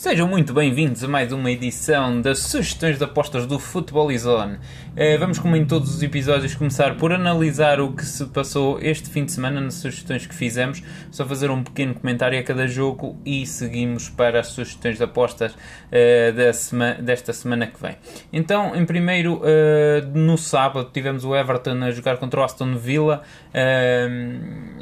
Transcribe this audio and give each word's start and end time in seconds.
Sejam 0.00 0.26
muito 0.26 0.54
bem-vindos 0.54 1.04
a 1.04 1.08
mais 1.08 1.30
uma 1.30 1.50
edição 1.50 2.22
das 2.22 2.38
sugestões 2.38 2.96
de 2.96 3.04
apostas 3.04 3.44
do 3.44 3.58
Futebol 3.58 4.10
Zone. 4.16 4.58
Eh, 4.96 5.18
vamos, 5.18 5.38
como 5.38 5.54
em 5.56 5.66
todos 5.66 5.94
os 5.94 6.02
episódios, 6.02 6.54
começar 6.54 6.96
por 6.96 7.12
analisar 7.12 7.82
o 7.82 7.92
que 7.92 8.02
se 8.02 8.24
passou 8.24 8.80
este 8.80 9.10
fim 9.10 9.26
de 9.26 9.32
semana 9.32 9.60
nas 9.60 9.74
sugestões 9.74 10.26
que 10.26 10.34
fizemos, 10.34 10.82
só 11.10 11.26
fazer 11.26 11.50
um 11.50 11.62
pequeno 11.62 11.92
comentário 11.94 12.38
a 12.40 12.42
cada 12.42 12.66
jogo 12.66 13.20
e 13.26 13.44
seguimos 13.44 14.08
para 14.08 14.40
as 14.40 14.46
sugestões 14.46 14.96
de 14.96 15.04
apostas 15.04 15.54
sema 16.54 16.94
desta 16.94 17.34
semana 17.34 17.66
que 17.66 17.78
vem. 17.78 17.94
Então, 18.32 18.74
em 18.74 18.86
primeiro, 18.86 19.42
uh, 19.42 20.18
no 20.18 20.38
sábado, 20.38 20.88
tivemos 20.94 21.26
o 21.26 21.36
Everton 21.36 21.84
a 21.84 21.90
jogar 21.90 22.16
contra 22.16 22.40
o 22.40 22.42
Aston 22.42 22.74
Villa. 22.74 23.22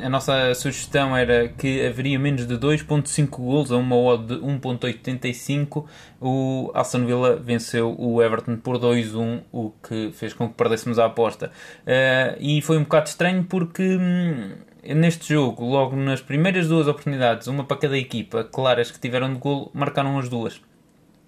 a 0.01 0.09
nossa 0.09 0.55
sugestão 0.55 1.17
era 1.17 1.49
que 1.49 1.85
haveria 1.85 2.21
menos 2.21 2.47
de 2.47 2.57
2.5 2.57 3.29
gols 3.31 3.73
a 3.73 3.77
uma 3.77 3.97
odd 3.97 4.37
de 4.37 4.41
1.80 4.41 5.08
85, 5.09 5.87
o 6.21 6.71
Aston 6.75 7.07
Villa 7.07 7.37
venceu 7.37 7.95
o 7.99 8.23
Everton 8.23 8.57
por 8.57 8.79
2-1, 8.79 9.43
o 9.53 9.71
que 9.83 10.11
fez 10.13 10.33
com 10.33 10.49
que 10.49 10.55
perdêssemos 10.55 10.99
a 10.99 11.07
aposta. 11.07 11.51
Uh, 11.83 12.37
e 12.41 12.63
foi 12.63 12.79
um 12.79 12.83
bocado 12.83 13.09
estranho 13.09 13.45
porque 13.45 13.83
hum, 13.83 14.53
neste 14.95 15.35
jogo, 15.35 15.65
logo 15.65 15.97
nas 15.97 16.21
primeiras 16.21 16.69
duas 16.69 16.87
oportunidades, 16.87 17.47
uma 17.47 17.65
para 17.65 17.77
cada 17.77 17.99
equipa, 17.99 18.45
claras 18.45 18.91
que 18.91 19.01
tiveram 19.01 19.33
de 19.33 19.39
gol, 19.39 19.71
marcaram 19.75 20.19
as 20.19 20.29
duas. 20.29 20.61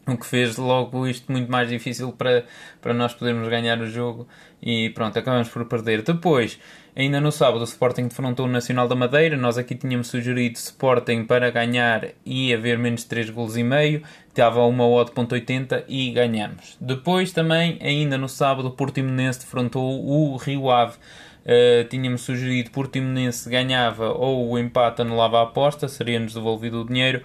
O 0.07 0.17
que 0.17 0.27
fez 0.27 0.57
logo 0.57 1.07
isto 1.07 1.31
muito 1.31 1.51
mais 1.51 1.69
difícil 1.69 2.13
para, 2.13 2.45
para 2.81 2.95
nós 2.95 3.15
podermos 3.15 3.49
ganhar 3.49 3.79
o 3.81 3.87
jogo 3.87 4.27
e 4.61 4.91
pronto, 4.91 5.19
acabamos 5.19 5.49
por 5.49 5.65
perder. 5.67 6.03
Depois, 6.03 6.59
ainda 6.95 7.21
no 7.21 7.31
sábado, 7.31 7.61
o 7.61 7.65
Sporting 7.65 8.09
defrontou 8.09 8.47
o 8.47 8.49
Nacional 8.49 8.89
da 8.89 8.95
Madeira. 8.95 9.37
Nós 9.37 9.59
aqui 9.59 9.75
tínhamos 9.75 10.09
sugerido 10.09 10.57
Sporting 10.57 11.25
para 11.25 11.51
ganhar 11.51 12.09
e 12.25 12.53
haver 12.53 12.79
menos 12.79 13.03
de 13.03 13.07
3 13.07 13.31
gols 13.31 13.57
e 13.57 13.63
meio. 13.63 14.03
Estava 14.29 14.65
uma 14.65 14.87
odd.80 14.87 15.85
e 15.89 16.11
ganhamos. 16.13 16.77
Depois 16.81 17.33
também, 17.33 17.79
ainda 17.83 18.17
no 18.17 18.29
sábado, 18.29 18.69
o 18.69 18.73
Portimonense 18.73 19.41
defrontou 19.41 20.05
o 20.05 20.37
Rio 20.37 20.71
Ave. 20.71 20.97
Uh, 21.41 21.89
tínhamos 21.89 22.21
sugerido 22.21 22.71
Portimonense 22.71 23.49
ganhava 23.49 24.13
ou 24.13 24.51
o 24.51 24.59
empate 24.59 25.01
anulava 25.01 25.39
a 25.39 25.43
aposta, 25.45 25.89
seria-nos 25.89 26.35
devolvido 26.35 26.83
o 26.83 26.87
dinheiro. 26.87 27.23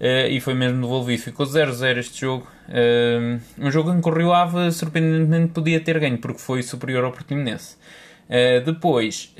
Uh, 0.00 0.28
e 0.28 0.40
foi 0.40 0.54
mesmo 0.54 0.82
devolvido. 0.82 1.22
Ficou 1.22 1.46
0-0 1.46 1.98
este 1.98 2.20
jogo. 2.20 2.46
Uh, 2.68 3.40
um 3.58 3.70
jogo 3.70 3.92
em 3.92 4.00
que 4.00 4.08
o 4.08 4.12
Rio 4.12 4.32
Ave 4.32 4.70
surpreendentemente 4.70 5.52
podia 5.52 5.80
ter 5.80 5.98
ganho 5.98 6.18
porque 6.18 6.40
foi 6.40 6.62
superior 6.62 7.04
ao 7.04 7.12
Portimonense. 7.12 7.76
Uh, 8.28 8.64
depois, 8.64 9.32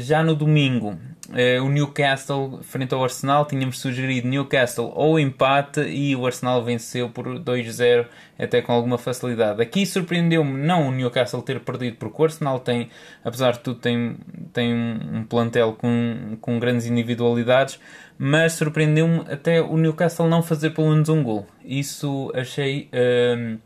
já 0.00 0.22
no 0.22 0.34
domingo, 0.34 0.98
uh, 1.28 1.64
o 1.64 1.68
Newcastle 1.68 2.60
frente 2.62 2.94
ao 2.94 3.02
Arsenal, 3.02 3.46
tínhamos 3.46 3.78
sugerido 3.78 4.28
Newcastle 4.28 4.92
ou 4.94 5.18
empate 5.18 5.80
e 5.80 6.14
o 6.16 6.26
Arsenal 6.26 6.64
venceu 6.64 7.10
por 7.10 7.26
2-0, 7.26 8.06
até 8.38 8.62
com 8.62 8.72
alguma 8.72 8.98
facilidade. 8.98 9.60
Aqui 9.60 9.84
surpreendeu-me 9.84 10.58
não 10.58 10.88
o 10.88 10.92
Newcastle 10.92 11.42
ter 11.42 11.60
perdido, 11.60 11.96
porque 11.96 12.20
o 12.20 12.24
Arsenal 12.24 12.60
tem, 12.60 12.88
apesar 13.24 13.52
de 13.52 13.60
tudo, 13.60 13.80
tem, 13.80 14.16
tem 14.52 14.74
um 14.74 15.24
plantel 15.24 15.74
com, 15.74 16.36
com 16.40 16.58
grandes 16.58 16.86
individualidades, 16.86 17.78
mas 18.16 18.54
surpreendeu-me 18.54 19.20
até 19.30 19.60
o 19.60 19.76
Newcastle 19.76 20.28
não 20.28 20.42
fazer 20.42 20.70
pelo 20.70 20.90
menos 20.90 21.08
um 21.08 21.22
gol. 21.22 21.46
Isso 21.64 22.32
achei 22.34 22.88
uh, 22.92 23.58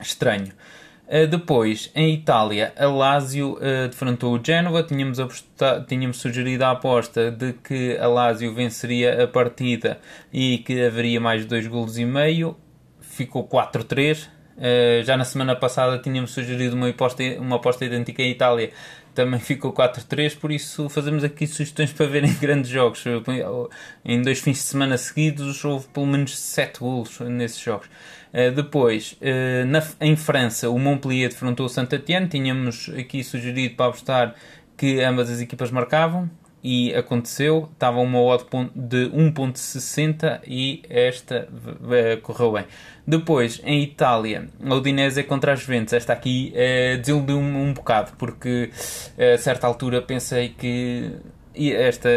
estranho. 0.00 0.52
Uh, 1.06 1.26
depois, 1.26 1.90
em 1.94 2.14
Itália, 2.14 2.72
a 2.78 2.86
Lazio 2.86 3.54
uh, 3.54 3.88
defrontou 3.88 4.34
o 4.34 4.40
Genoa. 4.42 4.82
Tínhamos, 4.82 5.18
tínhamos 5.86 6.16
sugerido 6.16 6.64
a 6.64 6.70
aposta 6.70 7.30
de 7.30 7.52
que 7.52 7.96
a 7.98 8.06
Lazio 8.06 8.54
venceria 8.54 9.24
a 9.24 9.28
partida 9.28 10.00
e 10.32 10.58
que 10.58 10.82
haveria 10.82 11.20
mais 11.20 11.44
dois 11.44 11.66
golos 11.66 11.98
e 11.98 12.04
meio. 12.04 12.56
Ficou 13.00 13.46
4-3. 13.46 14.26
Uh, 14.26 14.30
eh, 14.56 15.02
já 15.04 15.16
na 15.16 15.24
semana 15.24 15.56
passada 15.56 15.98
tínhamos 15.98 16.30
sugerido 16.30 16.76
uma 16.76 16.88
aposta, 16.88 17.22
uma 17.38 17.56
aposta 17.56 17.84
idêntica 17.84 18.22
em 18.22 18.30
Itália. 18.30 18.70
Também 19.14 19.38
ficou 19.38 19.72
4-3, 19.72 20.36
por 20.36 20.50
isso 20.50 20.88
fazemos 20.88 21.22
aqui 21.22 21.46
sugestões 21.46 21.92
para 21.92 22.06
verem 22.06 22.32
grandes 22.40 22.70
jogos. 22.70 23.04
Em 24.04 24.20
dois 24.20 24.40
fins 24.40 24.56
de 24.56 24.64
semana 24.64 24.98
seguidos 24.98 25.64
houve 25.64 25.86
pelo 25.88 26.06
menos 26.06 26.36
7 26.36 26.80
golos 26.80 27.20
nesses 27.20 27.60
jogos. 27.60 27.88
Eh, 28.32 28.50
depois, 28.50 29.16
uh, 29.20 29.64
na, 29.66 29.80
em 30.00 30.16
França, 30.16 30.68
o 30.68 30.76
Montpellier 30.76 31.28
defrontou 31.28 31.66
o 31.66 31.68
Saint-Étienne. 31.68 32.26
Tínhamos 32.26 32.90
aqui 32.98 33.22
sugerido 33.22 33.76
para 33.76 33.86
apostar 33.86 34.34
que 34.76 35.00
ambas 35.00 35.30
as 35.30 35.40
equipas 35.40 35.70
marcavam 35.70 36.28
e 36.64 36.94
aconteceu. 36.94 37.68
Estava 37.74 38.00
uma 38.00 38.18
odd 38.20 38.46
de 38.74 39.10
1.60 39.10 40.40
e 40.46 40.82
esta 40.88 41.46
correu 42.22 42.52
bem. 42.52 42.64
Depois, 43.06 43.60
em 43.62 43.82
Itália, 43.82 44.48
a 44.64 44.74
Udinese 44.74 45.22
contra 45.24 45.52
as 45.52 45.60
Juventus. 45.60 45.92
Esta 45.92 46.14
aqui 46.14 46.54
uh, 46.54 46.98
desiludiu-me 46.98 47.58
um 47.58 47.74
bocado 47.74 48.12
porque 48.16 48.70
a 49.34 49.36
certa 49.36 49.66
altura 49.66 50.00
pensei 50.00 50.48
que 50.48 51.12
e 51.54 51.72
esta, 51.72 52.08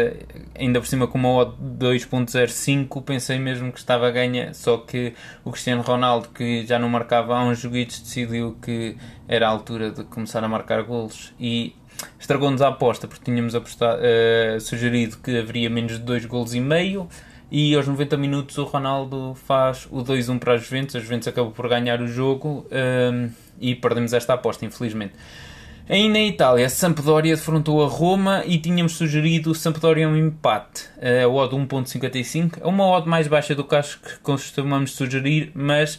ainda 0.58 0.80
por 0.80 0.86
cima 0.86 1.06
com 1.06 1.16
uma 1.16 1.28
odd 1.28 1.54
2.05, 1.78 3.04
pensei 3.04 3.38
mesmo 3.38 3.70
que 3.70 3.78
estava 3.78 4.08
a 4.08 4.10
ganha, 4.10 4.52
só 4.52 4.78
que 4.78 5.14
o 5.44 5.52
Cristiano 5.52 5.82
Ronaldo, 5.82 6.30
que 6.30 6.66
já 6.66 6.78
não 6.78 6.88
marcava 6.88 7.36
há 7.36 7.44
uns 7.44 7.60
joguitos, 7.60 8.00
decidiu 8.00 8.56
que 8.60 8.96
era 9.28 9.46
a 9.46 9.50
altura 9.50 9.92
de 9.92 10.02
começar 10.04 10.42
a 10.42 10.48
marcar 10.48 10.82
golos 10.82 11.32
e 11.38 11.76
estragou-nos 12.18 12.62
a 12.62 12.68
aposta, 12.68 13.06
porque 13.06 13.24
tínhamos 13.24 13.54
apostado, 13.54 14.00
uh, 14.00 14.60
sugerido 14.60 15.18
que 15.18 15.38
haveria 15.38 15.70
menos 15.70 15.92
de 15.92 15.98
2 16.00 16.26
golos 16.26 16.54
e 16.54 16.60
meio, 16.60 17.08
e 17.50 17.74
aos 17.74 17.86
90 17.86 18.16
minutos 18.16 18.58
o 18.58 18.64
Ronaldo 18.64 19.34
faz 19.46 19.86
o 19.90 20.02
2-1 20.02 20.38
para 20.38 20.54
as 20.54 20.62
Juventus, 20.62 20.96
a 20.96 21.00
Juventus 21.00 21.28
acabou 21.28 21.52
por 21.52 21.68
ganhar 21.68 22.00
o 22.00 22.06
jogo 22.06 22.66
uh, 22.66 23.30
e 23.60 23.74
perdemos 23.74 24.12
esta 24.12 24.34
aposta, 24.34 24.64
infelizmente. 24.64 25.14
Ainda 25.88 26.18
em 26.18 26.28
Itália, 26.28 26.68
Sampdoria 26.68 27.34
defrontou 27.34 27.82
a 27.82 27.88
Roma 27.88 28.42
e 28.44 28.58
tínhamos 28.58 28.92
sugerido 28.92 29.54
Sampdoria 29.54 30.06
um 30.06 30.14
empate, 30.14 30.84
a 31.00 31.26
odd 31.26 31.56
1.55. 31.56 32.58
É 32.60 32.66
uma 32.66 32.84
odd 32.84 33.08
mais 33.08 33.26
baixa 33.26 33.54
do 33.54 33.64
que 33.64 33.74
acho 33.74 33.98
que 33.98 34.18
costumamos 34.18 34.92
sugerir, 34.92 35.50
mas 35.54 35.98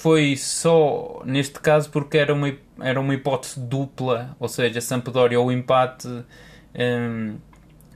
foi 0.00 0.34
só 0.34 1.22
neste 1.26 1.60
caso 1.60 1.90
porque 1.90 2.16
era 2.16 2.32
uma, 2.32 2.50
era 2.80 2.98
uma 2.98 3.12
hipótese 3.12 3.60
dupla, 3.60 4.34
ou 4.40 4.48
seja, 4.48 4.80
Sampdoria 4.80 5.38
ou 5.38 5.52
empate. 5.52 6.08
Um, 6.74 7.36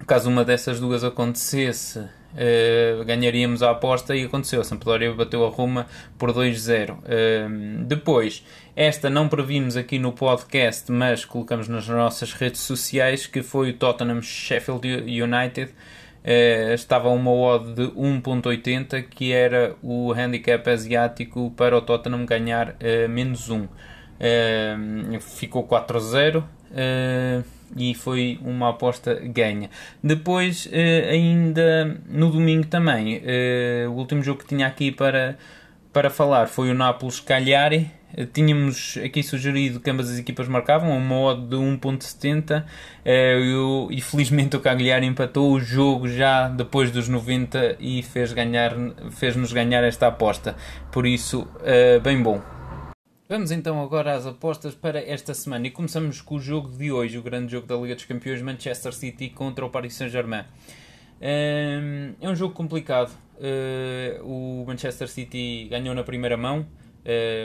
caso 0.06 0.28
uma 0.28 0.44
dessas 0.44 0.78
duas 0.78 1.02
acontecesse, 1.02 2.00
uh, 2.00 3.04
ganharíamos 3.06 3.62
a 3.62 3.70
aposta 3.70 4.14
e 4.14 4.24
aconteceu. 4.24 4.60
A 4.60 4.64
Sampdoria 4.64 5.14
bateu 5.14 5.46
a 5.46 5.48
Roma 5.48 5.86
por 6.18 6.30
2-0. 6.30 6.90
Uh, 6.92 7.84
depois, 7.84 8.44
esta 8.76 9.08
não 9.08 9.26
previmos 9.26 9.74
aqui 9.74 9.98
no 9.98 10.12
podcast, 10.12 10.92
mas 10.92 11.24
colocamos 11.24 11.68
nas 11.68 11.88
nossas 11.88 12.34
redes 12.34 12.60
sociais, 12.60 13.26
que 13.26 13.42
foi 13.42 13.70
o 13.70 13.72
Tottenham 13.78 14.20
Sheffield 14.20 14.86
United. 14.86 15.72
Uh, 16.24 16.72
estava 16.72 17.10
uma 17.10 17.30
odd 17.30 17.74
de 17.74 17.82
1.80, 17.82 19.02
que 19.10 19.30
era 19.30 19.76
o 19.82 20.10
handicap 20.10 20.70
asiático 20.70 21.52
para 21.54 21.76
o 21.76 21.82
Tottenham 21.82 22.24
ganhar 22.24 22.70
uh, 22.70 23.08
menos 23.10 23.50
1. 23.50 23.60
Uh, 23.60 23.68
eh, 24.20 24.76
ficou 25.20 25.68
4-0 25.68 26.42
e 27.76 27.94
foi 27.94 28.38
uma 28.42 28.70
aposta 28.70 29.20
ganha. 29.22 29.68
Depois, 30.02 30.68
ainda 31.10 32.00
no 32.08 32.30
domingo 32.30 32.66
também, 32.66 33.20
o 33.88 33.92
último 33.92 34.22
jogo 34.22 34.40
que 34.40 34.46
tinha 34.46 34.66
aqui 34.66 34.92
para, 34.92 35.36
para 35.92 36.08
falar 36.08 36.46
foi 36.46 36.70
o 36.70 36.74
Nápoles-Cagliari. 36.74 37.90
Tínhamos 38.32 38.96
aqui 39.04 39.22
sugerido 39.22 39.80
que 39.80 39.90
ambas 39.90 40.08
as 40.08 40.18
equipas 40.18 40.46
marcavam 40.46 40.92
a 40.92 40.96
uma 40.96 41.18
odd 41.18 41.48
de 41.48 41.56
1.70 41.56 42.64
eh, 43.04 43.40
e 43.90 44.00
felizmente 44.00 44.56
o 44.56 44.60
Cagliari 44.60 45.04
empatou 45.04 45.52
o 45.52 45.58
jogo 45.58 46.08
já 46.08 46.48
depois 46.48 46.92
dos 46.92 47.08
90 47.08 47.76
e 47.80 48.02
fez 48.02 48.32
ganhar, 48.32 48.72
fez-nos 49.10 49.52
ganhar 49.52 49.82
esta 49.82 50.06
aposta. 50.06 50.54
Por 50.92 51.06
isso, 51.06 51.48
eh, 51.64 51.98
bem 51.98 52.22
bom. 52.22 52.40
Vamos 53.28 53.50
então 53.50 53.82
agora 53.82 54.14
às 54.14 54.26
apostas 54.26 54.74
para 54.74 55.00
esta 55.00 55.34
semana 55.34 55.66
e 55.66 55.70
começamos 55.70 56.20
com 56.20 56.36
o 56.36 56.40
jogo 56.40 56.68
de 56.68 56.92
hoje, 56.92 57.18
o 57.18 57.22
grande 57.22 57.50
jogo 57.50 57.66
da 57.66 57.74
Liga 57.74 57.96
dos 57.96 58.04
Campeões, 58.04 58.40
Manchester 58.42 58.92
City 58.92 59.30
contra 59.30 59.64
o 59.64 59.70
Paris 59.70 59.94
Saint-Germain. 59.94 60.44
Eh, 61.20 62.12
é 62.20 62.28
um 62.28 62.36
jogo 62.36 62.54
complicado. 62.54 63.10
O 64.22 64.64
Manchester 64.64 65.08
City 65.08 65.66
ganhou 65.68 65.92
na 65.92 66.04
primeira 66.04 66.36
mão, 66.36 66.64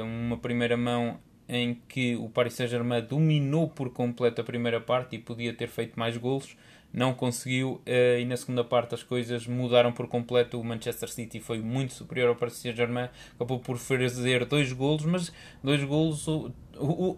uma 0.03 0.37
primeira 0.37 0.77
mão 0.77 1.19
em 1.49 1.81
que 1.87 2.15
o 2.15 2.29
Paris 2.29 2.53
Saint-Germain 2.53 3.01
dominou 3.01 3.67
por 3.67 3.91
completo 3.91 4.39
a 4.39 4.43
primeira 4.43 4.79
parte 4.79 5.15
e 5.15 5.19
podia 5.19 5.51
ter 5.51 5.67
feito 5.67 5.99
mais 5.99 6.15
golos, 6.15 6.55
não 6.93 7.13
conseguiu 7.13 7.81
uh, 7.87 8.19
e 8.19 8.25
na 8.25 8.37
segunda 8.37 8.63
parte 8.63 8.93
as 8.93 9.01
coisas 9.03 9.47
mudaram 9.47 9.91
por 9.91 10.07
completo. 10.07 10.59
O 10.59 10.63
Manchester 10.63 11.09
City 11.09 11.39
foi 11.39 11.59
muito 11.59 11.93
superior 11.93 12.29
ao 12.29 12.35
Paris 12.35 12.55
Saint-Germain, 12.55 13.09
acabou 13.35 13.59
por 13.59 13.77
fazer 13.77 14.45
dois 14.45 14.71
golos, 14.71 15.05
mas 15.05 15.33
dois 15.63 15.83
golos 15.83 16.27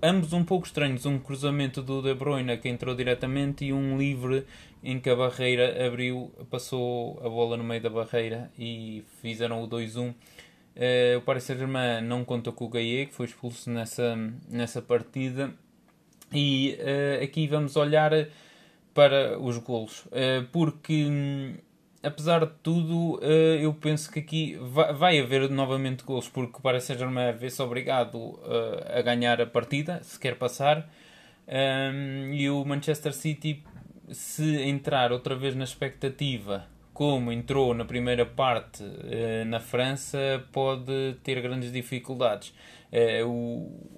ambos 0.01 0.33
um 0.33 0.43
pouco 0.43 0.65
estranhos, 0.65 1.05
um 1.05 1.19
cruzamento 1.19 1.81
do 1.81 2.01
De 2.01 2.13
Bruyne 2.13 2.57
que 2.57 2.69
entrou 2.69 2.95
diretamente 2.95 3.65
e 3.65 3.73
um 3.73 3.97
livre 3.97 4.45
em 4.83 4.99
que 4.99 5.09
a 5.09 5.15
barreira 5.15 5.85
abriu, 5.85 6.31
passou 6.49 7.19
a 7.19 7.29
bola 7.29 7.55
no 7.55 7.63
meio 7.63 7.81
da 7.81 7.89
barreira 7.89 8.51
e 8.57 9.03
fizeram 9.21 9.61
o 9.61 9.67
2-1 9.67 10.13
Uh, 10.75 11.17
o 11.17 11.21
Paris 11.21 11.43
Saint-Germain 11.43 12.01
não 12.01 12.23
conta 12.23 12.51
com 12.51 12.65
o 12.65 12.69
Gaia, 12.69 13.05
que 13.05 13.13
foi 13.13 13.25
expulso 13.25 13.69
nessa, 13.69 14.15
nessa 14.49 14.81
partida. 14.81 15.53
E 16.33 16.77
uh, 16.79 17.23
aqui 17.23 17.47
vamos 17.47 17.75
olhar 17.75 18.11
para 18.93 19.37
os 19.39 19.57
golos, 19.57 20.05
uh, 20.05 20.45
porque 20.51 21.05
hum, 21.05 21.55
apesar 22.01 22.45
de 22.45 22.51
tudo, 22.63 23.19
eu 23.59 23.73
penso 23.73 24.11
que 24.11 24.19
aqui 24.19 24.57
vai, 24.61 24.93
vai 24.93 25.19
haver 25.19 25.49
novamente 25.49 26.03
golos, 26.03 26.27
porque 26.27 26.57
o 26.57 26.61
Paris 26.61 26.85
Saint-Germain 26.85 27.33
vê-se 27.33 27.61
obrigado 27.61 28.39
a 28.93 29.01
ganhar 29.01 29.39
a 29.39 29.45
partida, 29.45 30.01
se 30.01 30.19
quer 30.19 30.35
passar. 30.35 30.89
Um, 31.47 32.33
e 32.33 32.49
o 32.49 32.63
Manchester 32.65 33.13
City, 33.13 33.63
se 34.09 34.61
entrar 34.63 35.11
outra 35.11 35.35
vez 35.35 35.55
na 35.55 35.63
expectativa 35.63 36.65
como 37.01 37.31
entrou 37.31 37.73
na 37.73 37.83
primeira 37.83 38.27
parte 38.27 38.83
uh, 38.83 39.43
na 39.47 39.59
França, 39.59 40.45
pode 40.51 41.15
ter 41.23 41.41
grandes 41.41 41.71
dificuldades. 41.71 42.53
Uh, 42.93 43.27
o, 43.27 43.89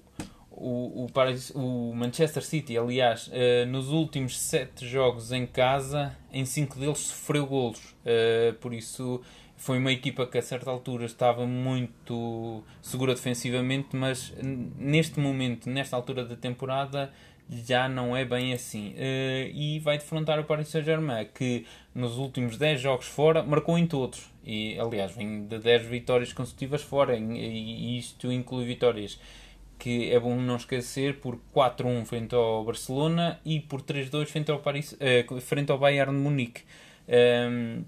o, 0.50 1.04
o, 1.04 1.12
Paris, 1.12 1.52
o 1.54 1.92
Manchester 1.94 2.42
City, 2.42 2.78
aliás, 2.78 3.26
uh, 3.28 3.66
nos 3.68 3.90
últimos 3.90 4.40
sete 4.40 4.88
jogos 4.88 5.32
em 5.32 5.44
casa, 5.44 6.16
em 6.32 6.46
cinco 6.46 6.78
deles 6.78 6.96
sofreu 7.00 7.44
golos. 7.46 7.94
por 8.62 8.72
isso 8.72 9.20
foi 9.54 9.76
uma 9.76 9.92
equipa 9.92 10.26
que 10.26 10.38
a 10.38 10.42
certa 10.42 10.70
altura 10.70 11.04
estava 11.04 11.46
muito 11.46 12.64
segura 12.80 13.14
defensivamente, 13.14 13.94
mas 13.94 14.32
neste 14.42 15.20
momento, 15.20 15.68
nesta 15.68 15.94
altura 15.94 16.24
da 16.24 16.36
temporada, 16.36 17.12
já 17.48 17.88
não 17.88 18.16
é 18.16 18.24
bem 18.24 18.52
assim. 18.52 18.90
Uh, 18.90 19.50
e 19.52 19.78
vai 19.80 19.98
defrontar 19.98 20.38
o 20.38 20.44
Paris 20.44 20.68
Saint-Germain, 20.68 21.26
que 21.34 21.66
nos 21.94 22.16
últimos 22.16 22.56
10 22.56 22.80
jogos 22.80 23.06
fora 23.06 23.42
marcou 23.42 23.78
em 23.78 23.86
todos. 23.86 24.30
E, 24.44 24.78
aliás, 24.78 25.14
vem 25.14 25.46
de 25.46 25.58
10 25.58 25.86
vitórias 25.86 26.32
consecutivas 26.32 26.82
fora, 26.82 27.16
e 27.16 27.98
isto 27.98 28.30
inclui 28.30 28.64
vitórias 28.64 29.18
que 29.78 30.10
é 30.12 30.18
bom 30.18 30.36
não 30.36 30.56
esquecer 30.56 31.20
por 31.20 31.38
4-1 31.54 32.06
frente 32.06 32.34
ao 32.34 32.64
Barcelona 32.64 33.40
e 33.44 33.60
por 33.60 33.82
3-2 33.82 34.26
frente 34.26 34.50
ao, 34.50 34.60
Paris, 34.60 34.92
uh, 34.92 35.40
frente 35.40 35.70
ao 35.70 35.78
Bayern 35.78 36.12
de 36.12 36.18
Munique. 36.18 36.62
Um, 37.06 37.12
ehm, 37.12 37.84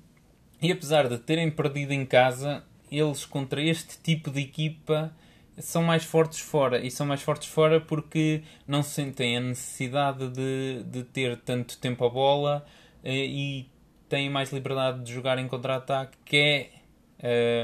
e 0.60 0.72
apesar 0.72 1.08
de 1.08 1.18
terem 1.18 1.50
perdido 1.50 1.92
em 1.92 2.04
casa, 2.04 2.64
eles 2.90 3.24
contra 3.24 3.62
este 3.62 3.98
tipo 4.02 4.30
de 4.30 4.40
equipa 4.40 5.14
são 5.58 5.82
mais 5.82 6.04
fortes 6.04 6.40
fora 6.40 6.84
e 6.84 6.90
são 6.90 7.06
mais 7.06 7.22
fortes 7.22 7.48
fora 7.48 7.80
porque 7.80 8.42
não 8.66 8.82
sentem 8.82 9.36
a 9.36 9.40
necessidade 9.40 10.28
de, 10.28 10.82
de 10.84 11.02
ter 11.04 11.36
tanto 11.38 11.78
tempo 11.78 12.04
a 12.04 12.10
bola 12.10 12.66
eh, 13.02 13.26
e 13.26 13.70
têm 14.08 14.30
mais 14.30 14.52
liberdade 14.52 15.02
de 15.02 15.12
jogar 15.12 15.38
em 15.38 15.48
contra-ataque, 15.48 16.16
que 16.24 16.36
é 16.36 16.70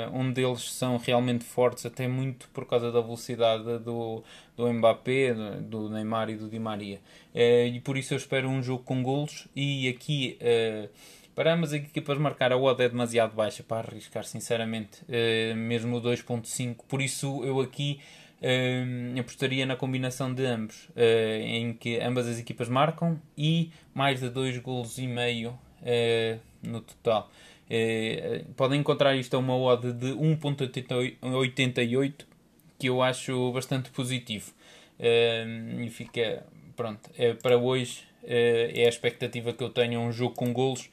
uh, 0.09 0.17
onde 0.17 0.43
eles 0.43 0.73
são 0.73 0.97
realmente 0.97 1.45
fortes, 1.45 1.87
até 1.87 2.09
muito 2.09 2.49
por 2.49 2.67
causa 2.67 2.91
da 2.91 3.01
velocidade 3.01 3.79
do, 3.79 4.23
do 4.57 4.73
Mbappé, 4.73 5.35
do 5.61 5.89
Neymar 5.89 6.31
e 6.31 6.37
do 6.37 6.49
Di 6.49 6.59
Maria. 6.59 7.01
Uh, 7.35 7.67
e 7.67 7.81
por 7.81 7.97
isso 7.97 8.15
eu 8.15 8.19
espero 8.19 8.49
um 8.49 8.63
jogo 8.63 8.83
com 8.85 9.03
golos 9.03 9.47
e 9.55 9.89
aqui. 9.89 10.39
Uh, 10.41 11.22
para 11.35 11.55
ambas 11.55 11.73
as 11.73 11.81
equipas 11.81 12.19
marcar 12.19 12.53
a 12.53 12.57
odd 12.57 12.83
é 12.83 12.89
demasiado 12.89 13.35
baixa 13.35 13.63
para 13.63 13.89
arriscar, 13.89 14.25
sinceramente, 14.25 15.03
uh, 15.05 15.57
mesmo 15.57 15.97
o 15.97 16.01
2.5. 16.01 16.85
Por 16.87 17.01
isso 17.01 17.43
eu 17.45 17.61
aqui 17.61 18.01
uh, 18.41 19.19
apostaria 19.19 19.65
na 19.65 19.77
combinação 19.77 20.33
de 20.33 20.45
ambos, 20.45 20.89
uh, 20.91 21.41
em 21.41 21.73
que 21.73 21.99
ambas 22.01 22.29
as 22.29 22.39
equipas 22.39 22.69
marcam 22.69 23.19
e 23.37 23.71
mais 23.95 24.21
de 24.21 24.29
2 24.29 24.59
golos 24.59 24.99
e 24.99 25.07
meio 25.07 25.59
no 26.63 26.81
total. 26.81 27.29
podem 28.57 28.79
encontrar 28.79 29.17
isto 29.17 29.35
a 29.35 29.39
uma 29.41 29.57
odd 29.57 29.93
de 29.93 30.13
1.88 30.13 32.25
que 32.79 32.89
eu 32.89 33.03
acho 33.03 33.51
bastante 33.51 33.91
positivo. 33.91 34.53
e 35.01 35.91
fica, 35.91 36.47
pronto, 36.77 37.11
é, 37.19 37.35
para 37.35 37.59
hoje 37.59 38.05
é 38.23 38.85
a 38.87 38.89
expectativa 38.89 39.53
que 39.53 39.65
eu 39.65 39.71
tenho 39.71 39.99
um 39.99 40.13
jogo 40.13 40.37
com 40.37 40.53
golos 40.53 40.89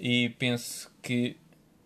e 0.00 0.30
penso 0.30 0.90
que 1.02 1.36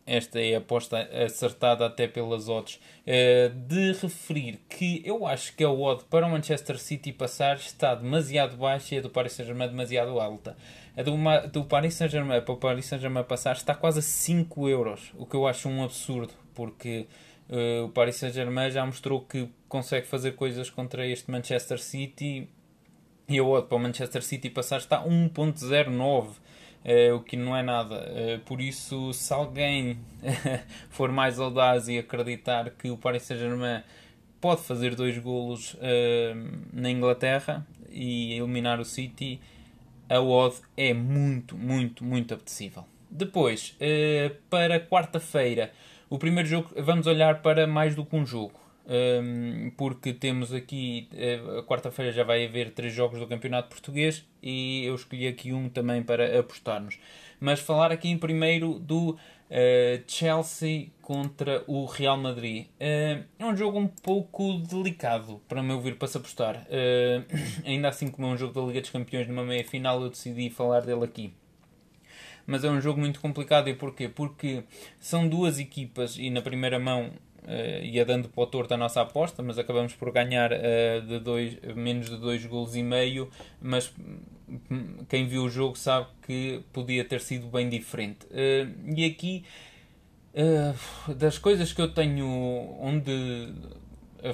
esta 0.06 0.38
é 0.38 0.55
a 0.55 0.58
aposta 0.58 0.99
acertada 1.25 1.87
até 1.87 2.06
pelas 2.06 2.49
odds. 2.49 2.78
Uh, 3.06 3.49
de 3.66 3.93
referir 3.93 4.61
que 4.69 5.02
eu 5.05 5.26
acho 5.26 5.55
que 5.56 5.64
a 5.64 5.70
odd 5.70 6.05
para 6.05 6.26
o 6.26 6.31
Manchester 6.31 6.78
City 6.78 7.12
passar 7.12 7.56
está 7.56 7.94
demasiado 7.94 8.56
baixa 8.56 8.94
e 8.94 8.99
a 8.99 9.00
do 9.00 9.11
Paris 9.11 9.32
Saint-Germain 9.32 9.69
demasiado 9.69 10.20
alta. 10.20 10.56
A 10.96 11.02
do, 11.02 11.16
do 11.50 11.64
Paris 11.64 11.94
Saint-Germain 11.94 12.43
para 12.43 12.55
o 12.55 12.56
Paris 12.56 12.87
Saint-Germain 12.87 13.25
passar 13.25 13.56
está 13.56 13.75
quase 13.75 13.99
a 13.99 14.02
5 14.02 14.69
euros, 14.69 15.12
o 15.17 15.26
que 15.26 15.34
eu 15.34 15.46
acho 15.46 15.69
um 15.69 15.82
absurdo, 15.82 16.32
porque 16.55 17.06
uh, 17.49 17.87
o 17.87 17.88
Paris 17.88 18.17
Saint-Germain 18.17 18.70
já 18.70 18.84
mostrou 18.84 19.22
que 19.22 19.49
consegue 19.69 20.06
fazer 20.06 20.32
coisas 20.32 20.70
contra 20.70 21.06
este 21.06 21.31
Manchester 21.31 21.81
City 21.81 22.49
e 23.26 23.38
a 23.38 23.43
odd 23.43 23.67
para 23.69 23.76
o 23.76 23.81
Manchester 23.81 24.22
City 24.22 24.50
passar 24.50 24.78
está 24.78 25.02
1.09 25.02 26.28
Uh, 26.28 26.63
o 27.14 27.20
que 27.20 27.36
não 27.36 27.56
é 27.56 27.62
nada. 27.62 27.96
Uh, 27.96 28.38
por 28.40 28.60
isso, 28.60 29.12
se 29.12 29.32
alguém 29.32 29.98
for 30.90 31.10
mais 31.10 31.38
audaz 31.38 31.88
e 31.88 31.98
acreditar 31.98 32.70
que 32.70 32.90
o 32.90 32.96
Paris 32.96 33.22
Saint-Germain 33.22 33.82
pode 34.40 34.62
fazer 34.62 34.94
dois 34.94 35.16
golos 35.19 35.75
uh, 35.75 35.78
na 36.72 36.90
Inglaterra 36.90 37.66
e 37.90 38.34
eliminar 38.34 38.81
o 38.81 38.84
City, 38.84 39.40
a 40.08 40.20
odd 40.20 40.56
é 40.76 40.92
muito, 40.92 41.56
muito, 41.56 42.04
muito 42.04 42.34
apetecível. 42.34 42.84
Depois, 43.10 43.76
para 44.50 44.81
quarta-feira, 44.81 45.72
o 46.10 46.19
primeiro 46.19 46.48
jogo, 46.48 46.70
vamos 46.76 47.06
olhar 47.06 47.40
para 47.42 47.64
mais 47.64 47.94
do 47.94 48.04
que 48.04 48.16
um 48.16 48.26
jogo 48.26 48.63
porque 49.76 50.12
temos 50.12 50.52
aqui, 50.52 51.08
eh, 51.14 51.40
a 51.58 51.62
quarta-feira 51.62 52.12
já 52.12 52.22
vai 52.22 52.44
haver 52.44 52.70
três 52.70 52.92
jogos 52.92 53.19
do 53.19 53.26
Campeonato 53.26 53.69
Português 53.69 54.26
e 54.42 54.84
eu 54.84 54.94
escolhi 54.94 55.26
aqui 55.26 55.52
um 55.52 55.69
também 55.69 56.02
para 56.02 56.38
apostarmos. 56.38 56.98
Mas 57.40 57.60
falar 57.60 57.90
aqui 57.92 58.08
em 58.08 58.19
primeiro 58.19 58.78
do 58.78 59.10
uh, 59.10 59.16
Chelsea 60.06 60.88
contra 61.00 61.64
o 61.66 61.84
Real 61.86 62.16
Madrid. 62.16 62.66
Uh, 62.66 63.25
é 63.38 63.44
um 63.44 63.56
jogo 63.56 63.78
um 63.78 63.86
pouco 63.86 64.58
delicado, 64.58 65.40
para 65.48 65.62
meu 65.62 65.81
ver, 65.81 65.96
para 65.96 66.08
se 66.08 66.16
apostar. 66.16 66.66
Ainda 67.64 67.88
assim, 67.88 68.08
como 68.08 68.28
é 68.28 68.31
um 68.31 68.36
jogo 68.36 68.52
da 68.52 68.66
Liga 68.66 68.81
dos 68.81 68.90
Campeões 68.90 69.26
numa 69.26 69.44
meia-final, 69.44 70.02
eu 70.02 70.10
decidi 70.10 70.50
falar 70.50 70.81
dele 70.81 71.04
aqui 71.04 71.32
mas 72.46 72.62
é 72.62 72.69
um 72.70 72.79
jogo 72.79 73.00
muito 73.00 73.20
complicado. 73.20 73.69
E 73.69 73.74
porquê? 73.74 74.06
Porque 74.06 74.64
são 75.00 75.26
duas 75.26 75.58
equipas 75.58 76.19
e 76.19 76.29
na 76.29 76.43
primeira 76.43 76.79
mão 76.79 77.10
uh, 77.44 77.84
ia 77.84 78.05
dando 78.05 78.29
para 78.29 78.43
o 78.43 78.46
torto 78.46 78.74
a 78.74 78.77
nossa 78.77 79.01
aposta, 79.01 79.43
mas 79.43 79.58
acabamos 79.58 79.94
por 79.94 80.13
ganhar 80.13 80.53
uh, 80.53 81.03
de 81.06 81.19
dois, 81.20 81.58
menos 81.74 82.08
de 82.08 82.17
2 82.17 82.46
gols 82.46 82.74
e 82.74 82.82
meio, 82.82 83.31
mas 83.60 83.93
hum, 84.70 85.05
quem 85.08 85.27
viu 85.27 85.44
o 85.44 85.51
jogo 85.51 85.77
sabe 85.77 86.08
que 86.27 86.63
podia 86.72 87.05
ter 87.05 87.20
sido 87.20 87.46
bem 87.46 87.69
diferente. 87.69 88.27
Uh, 88.27 88.94
e 88.96 89.05
aqui, 89.05 89.44
das 91.17 91.39
coisas 91.39 91.72
que 91.72 91.81
eu 91.81 91.94
tenho 91.94 92.27
onde 92.81 93.55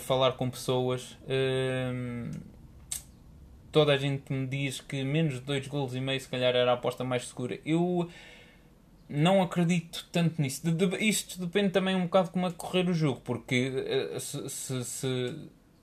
falar 0.00 0.32
com 0.32 0.48
pessoas, 0.48 1.14
toda 3.70 3.92
a 3.92 3.98
gente 3.98 4.32
me 4.32 4.46
diz 4.46 4.80
que 4.80 5.04
menos 5.04 5.34
de 5.34 5.40
2 5.40 5.68
gols 5.68 5.94
e 5.94 6.00
meio 6.00 6.18
se 6.18 6.26
calhar 6.26 6.56
era 6.56 6.70
a 6.70 6.74
aposta 6.74 7.04
mais 7.04 7.28
segura. 7.28 7.58
Eu 7.66 8.08
não 9.10 9.42
acredito 9.42 10.08
tanto 10.12 10.40
nisso. 10.40 10.64
De, 10.64 10.86
de, 10.86 10.96
isto 11.04 11.38
depende 11.40 11.70
também 11.70 11.96
um 11.96 12.04
bocado 12.04 12.28
de 12.28 12.32
como 12.32 12.46
é 12.46 12.52
correr 12.52 12.88
o 12.88 12.94
jogo, 12.94 13.20
porque 13.24 13.68
uh, 14.14 14.20
se, 14.20 14.48
se, 14.48 14.84
se, 14.84 15.38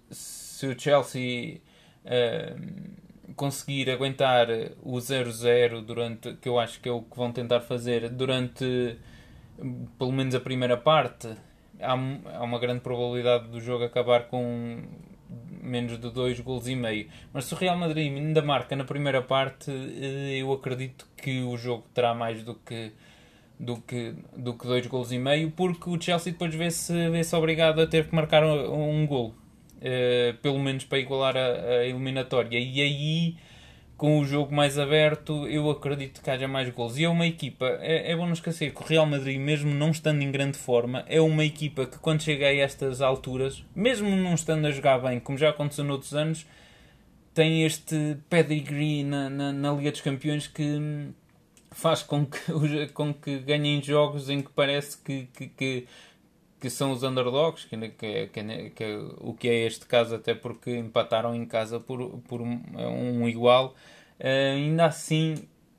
se, 0.10 0.68
o 0.68 0.80
Chelsea 0.80 1.60
uh, 2.06 3.34
conseguir 3.36 3.90
aguentar 3.90 4.48
o 4.82 4.96
0-0 4.96 5.84
durante, 5.84 6.34
que 6.36 6.48
eu 6.48 6.58
acho 6.58 6.80
que 6.80 6.88
é 6.88 6.92
o 6.92 7.02
que 7.02 7.18
vão 7.18 7.32
tentar 7.32 7.60
fazer 7.60 8.10
durante 8.10 8.98
pelo 9.98 10.12
menos 10.12 10.36
a 10.36 10.40
primeira 10.40 10.78
parte, 10.78 11.28
há, 11.80 11.92
há 11.92 12.44
uma 12.44 12.60
grande 12.60 12.82
probabilidade 12.82 13.48
do 13.50 13.60
jogo 13.60 13.84
acabar 13.84 14.28
com 14.28 14.84
menos 15.62 16.00
de 16.00 16.10
2 16.10 16.40
gols 16.40 16.68
e 16.68 16.76
meio. 16.76 17.10
Mas 17.34 17.46
se 17.46 17.54
o 17.54 17.58
Real 17.58 17.78
Madrid 17.78 18.16
ainda 18.16 18.42
marca 18.42 18.76
na 18.76 18.84
primeira 18.84 19.22
parte, 19.22 19.72
eh, 19.72 20.38
eu 20.40 20.52
acredito 20.54 21.08
que 21.18 21.42
o 21.42 21.58
jogo 21.58 21.86
terá 21.94 22.14
mais 22.14 22.44
do 22.44 22.56
que 22.56 22.94
do 23.60 23.78
que, 23.78 24.14
do 24.36 24.54
que 24.54 24.68
dois 24.68 24.86
gols 24.86 25.12
e 25.12 25.18
meio, 25.18 25.52
porque 25.52 25.90
o 25.90 26.00
Chelsea 26.00 26.32
depois 26.32 26.54
vê-se 26.54 27.10
vê 27.10 27.24
-se 27.24 27.36
obrigado 27.36 27.82
a 27.82 27.88
ter 27.88 28.08
que 28.08 28.16
marcar 28.16 28.44
um, 28.44 29.02
um 29.02 29.08
gol, 29.08 29.34
uh, 29.78 30.38
pelo 30.42 30.60
menos 30.60 30.86
para 30.86 31.00
igualar 31.00 31.36
a, 31.36 31.40
a, 31.40 31.86
eliminatória. 31.86 32.60
E 32.60 32.82
aí, 32.82 33.36
com 33.98 34.20
o 34.20 34.26
jogo 34.26 34.54
mais 34.54 34.78
aberto, 34.78 35.48
eu 35.48 35.70
acredito 35.72 36.22
que 36.22 36.30
haja 36.30 36.48
mais 36.48 36.70
gols. 36.70 36.98
E 36.98 37.06
é 37.06 37.10
uma 37.10 37.26
equipa, 37.26 37.66
é, 37.82 38.12
é 38.12 38.16
bom 38.16 38.26
não 38.26 38.34
esquecer 38.34 38.74
que 38.74 38.82
o 38.82 38.86
Real 38.86 39.08
Madrid, 39.08 39.40
mesmo 39.40 39.74
não 39.74 39.90
estando 39.90 40.22
em 40.22 40.32
grande 40.32 40.58
forma, 40.58 41.04
é 41.08 41.20
uma 41.20 41.44
equipa 41.44 41.88
que 41.88 41.98
quando 41.98 42.22
chega 42.22 42.48
a 42.48 42.56
estas 42.56 43.02
alturas, 43.02 43.64
mesmo 43.76 44.16
não 44.16 44.36
estando 44.36 44.68
a 44.68 44.72
jogar 44.72 45.00
bem, 45.00 45.20
como 45.20 45.38
já 45.38 45.50
aconteceu 45.50 45.84
noutros 45.84 46.14
anos, 46.14 46.46
tem 47.34 47.64
este 47.64 48.18
pedigree 48.30 49.04
na, 49.04 49.30
na, 49.30 49.52
na 49.52 49.72
Liga 49.72 49.92
dos 49.92 50.02
Campeões 50.02 50.48
que 50.48 51.12
faz 51.78 52.02
com 52.02 52.26
que, 52.26 52.40
com 52.94 53.14
que 53.14 53.38
ganhem 53.40 53.82
jogos 53.82 54.30
em 54.30 54.42
que 54.42 54.50
parece 54.52 54.98
que, 54.98 55.28
que, 55.28 55.48
que, 55.48 55.88
que 56.60 56.70
são 56.72 56.92
os 56.92 57.04
underdogs, 57.04 57.66
que, 57.66 57.78
que, 57.90 58.28
que, 58.28 58.70
que, 58.72 58.86
o 59.20 59.34
que 59.34 59.48
é 59.48 59.68
este 59.68 59.86
caso, 59.86 60.16
até 60.16 60.34
porque 60.34 60.76
empataram 60.76 61.36
em 61.36 61.46
casa 61.46 61.80
por, 61.80 62.20
por 62.28 62.42
um, 62.42 62.62
um 62.76 63.30
igual. 63.30 63.76
Uh, 64.20 64.56
ainda 64.56 64.88
assim, 64.88 65.36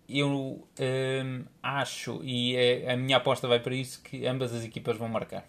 eu 0.09 0.65
um, 0.79 1.45
acho, 1.61 2.21
e 2.23 2.55
é, 2.55 2.93
a 2.93 2.97
minha 2.97 3.17
aposta 3.17 3.49
vai 3.49 3.59
para 3.59 3.75
isso, 3.75 4.01
que 4.03 4.25
ambas 4.25 4.55
as 4.55 4.65
equipas 4.65 4.97
vão 4.97 5.09
marcar. 5.09 5.45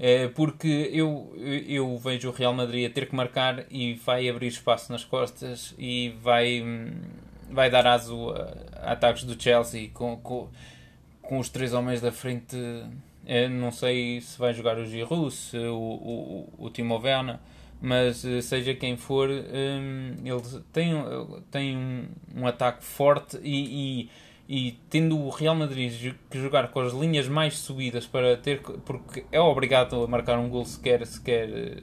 Uh, 0.00 0.30
porque 0.34 0.90
eu, 0.92 1.32
eu 1.36 1.96
vejo 1.98 2.28
o 2.28 2.32
Real 2.32 2.52
Madrid 2.52 2.90
a 2.90 2.92
ter 2.92 3.08
que 3.08 3.14
marcar 3.14 3.64
e 3.70 3.94
vai 3.94 4.28
abrir 4.28 4.48
espaço 4.48 4.90
nas 4.90 5.04
costas 5.04 5.74
e 5.78 6.14
vai, 6.20 6.60
vai 7.50 7.70
dar 7.70 7.86
aso 7.86 8.30
a, 8.30 8.88
a 8.88 8.92
ataques 8.92 9.24
do 9.24 9.40
Chelsea 9.40 9.90
com, 9.92 10.16
com, 10.16 10.48
com 11.22 11.38
os 11.38 11.48
três 11.48 11.72
homens 11.72 12.00
da 12.00 12.12
frente 12.12 12.56
eu 13.28 13.50
não 13.50 13.70
sei 13.70 14.22
se 14.22 14.38
vai 14.38 14.54
jogar 14.54 14.78
o 14.78 14.86
Giroud, 14.86 15.30
se 15.30 15.58
o, 15.58 15.76
o, 15.76 16.52
o 16.56 16.70
Timo 16.70 16.98
Werner, 16.98 17.38
mas 17.78 18.24
eh, 18.24 18.40
seja 18.40 18.74
quem 18.74 18.96
for, 18.96 19.28
um, 19.28 20.14
ele 20.24 20.62
tem, 20.72 20.94
tem 21.50 21.76
um, 21.76 22.08
um 22.34 22.46
ataque 22.46 22.82
forte 22.82 23.38
e, 23.42 24.08
e, 24.48 24.68
e, 24.68 24.72
tendo 24.88 25.18
o 25.18 25.28
Real 25.28 25.54
Madrid 25.54 26.14
que 26.30 26.38
jogar 26.38 26.68
com 26.68 26.80
as 26.80 26.94
linhas 26.94 27.28
mais 27.28 27.58
subidas 27.58 28.06
para 28.06 28.34
ter 28.38 28.62
porque 28.62 29.26
é 29.30 29.38
obrigado 29.38 30.02
a 30.02 30.08
marcar 30.08 30.38
um 30.38 30.48
gol 30.48 30.64
se 30.64 30.80
quer, 30.80 31.06
se 31.06 31.20
quer 31.20 31.50
eh, 31.50 31.82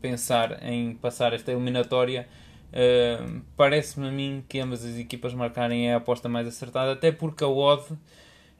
pensar 0.00 0.66
em 0.66 0.94
passar 0.94 1.34
esta 1.34 1.52
eliminatória. 1.52 2.26
Uh, 2.72 3.42
Parece-me 3.56 4.08
a 4.08 4.10
mim 4.10 4.44
que 4.48 4.58
ambas 4.58 4.84
as 4.84 4.96
equipas 4.96 5.34
marcarem 5.34 5.88
é 5.88 5.94
a 5.94 5.96
aposta 5.96 6.28
mais 6.28 6.46
acertada, 6.46 6.92
até 6.92 7.10
porque 7.12 7.44
a 7.44 7.48
odd 7.48 7.84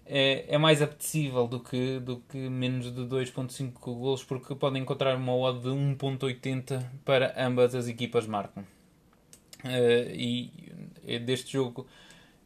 é, 0.07 0.45
é 0.49 0.59
mais 0.59 0.83
apetecível 0.83 1.47
do 1.47 1.61
que, 1.61 2.00
do 2.00 2.19
que 2.29 2.37
menos 2.37 2.95
de 2.95 3.02
2.5 3.02 3.73
golos, 3.73 4.25
porque 4.25 4.55
podem 4.55 4.83
encontrar 4.83 5.17
uma 5.17 5.35
odd 5.35 5.61
de 5.61 5.69
1.80 5.69 6.85
para 7.05 7.35
ambas 7.37 7.75
as 7.75 7.88
equipas 7.88 8.26
marcam. 8.26 8.64
Uh, 9.64 10.11
e 10.14 10.50
deste 11.25 11.52
jogo 11.52 11.87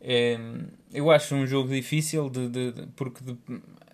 é, 0.06 0.38
eu 0.92 1.10
acho 1.10 1.34
um 1.34 1.46
jogo 1.46 1.70
difícil 1.70 2.28
de, 2.28 2.46
de, 2.50 2.72
de 2.72 2.86
porque 2.88 3.24
de, 3.24 3.38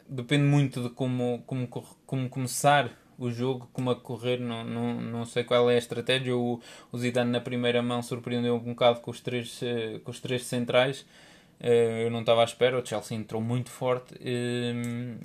depende 0.09 0.43
muito 0.43 0.83
de 0.83 0.91
como, 0.91 1.41
como, 1.47 1.69
como 2.05 2.29
começar 2.29 2.91
o 3.21 3.31
jogo, 3.31 3.69
como 3.73 3.91
a 3.91 3.97
correr, 3.97 4.41
não, 4.41 4.65
não, 4.65 4.95
não 5.00 5.25
sei 5.27 5.45
qual 5.45 5.71
é 5.71 5.75
a 5.75 5.79
estratégia. 5.79 6.35
O, 6.35 6.59
o 6.91 6.99
Zidane 6.99 7.31
na 7.31 7.41
primeira 7.41 7.83
mão 7.83 8.03
surpreendeu 8.03 8.57
um 8.57 8.71
bocado 8.75 9.00
com 9.00 9.11
os 9.11 9.21
três, 9.21 9.61
eh, 9.62 10.00
com 10.03 10.11
os 10.11 10.21
três 10.21 10.45
centrais. 10.45 11.07
Eh, 11.61 12.05
eu 12.07 12.11
não 12.11 12.21
estava 12.21 12.41
à 12.41 12.45
espera, 12.45 12.79
o 12.79 12.85
Chelsea 12.85 13.17
entrou 13.17 13.43
muito 13.43 13.71
forte. 13.71 14.15
Eh, 14.25 14.73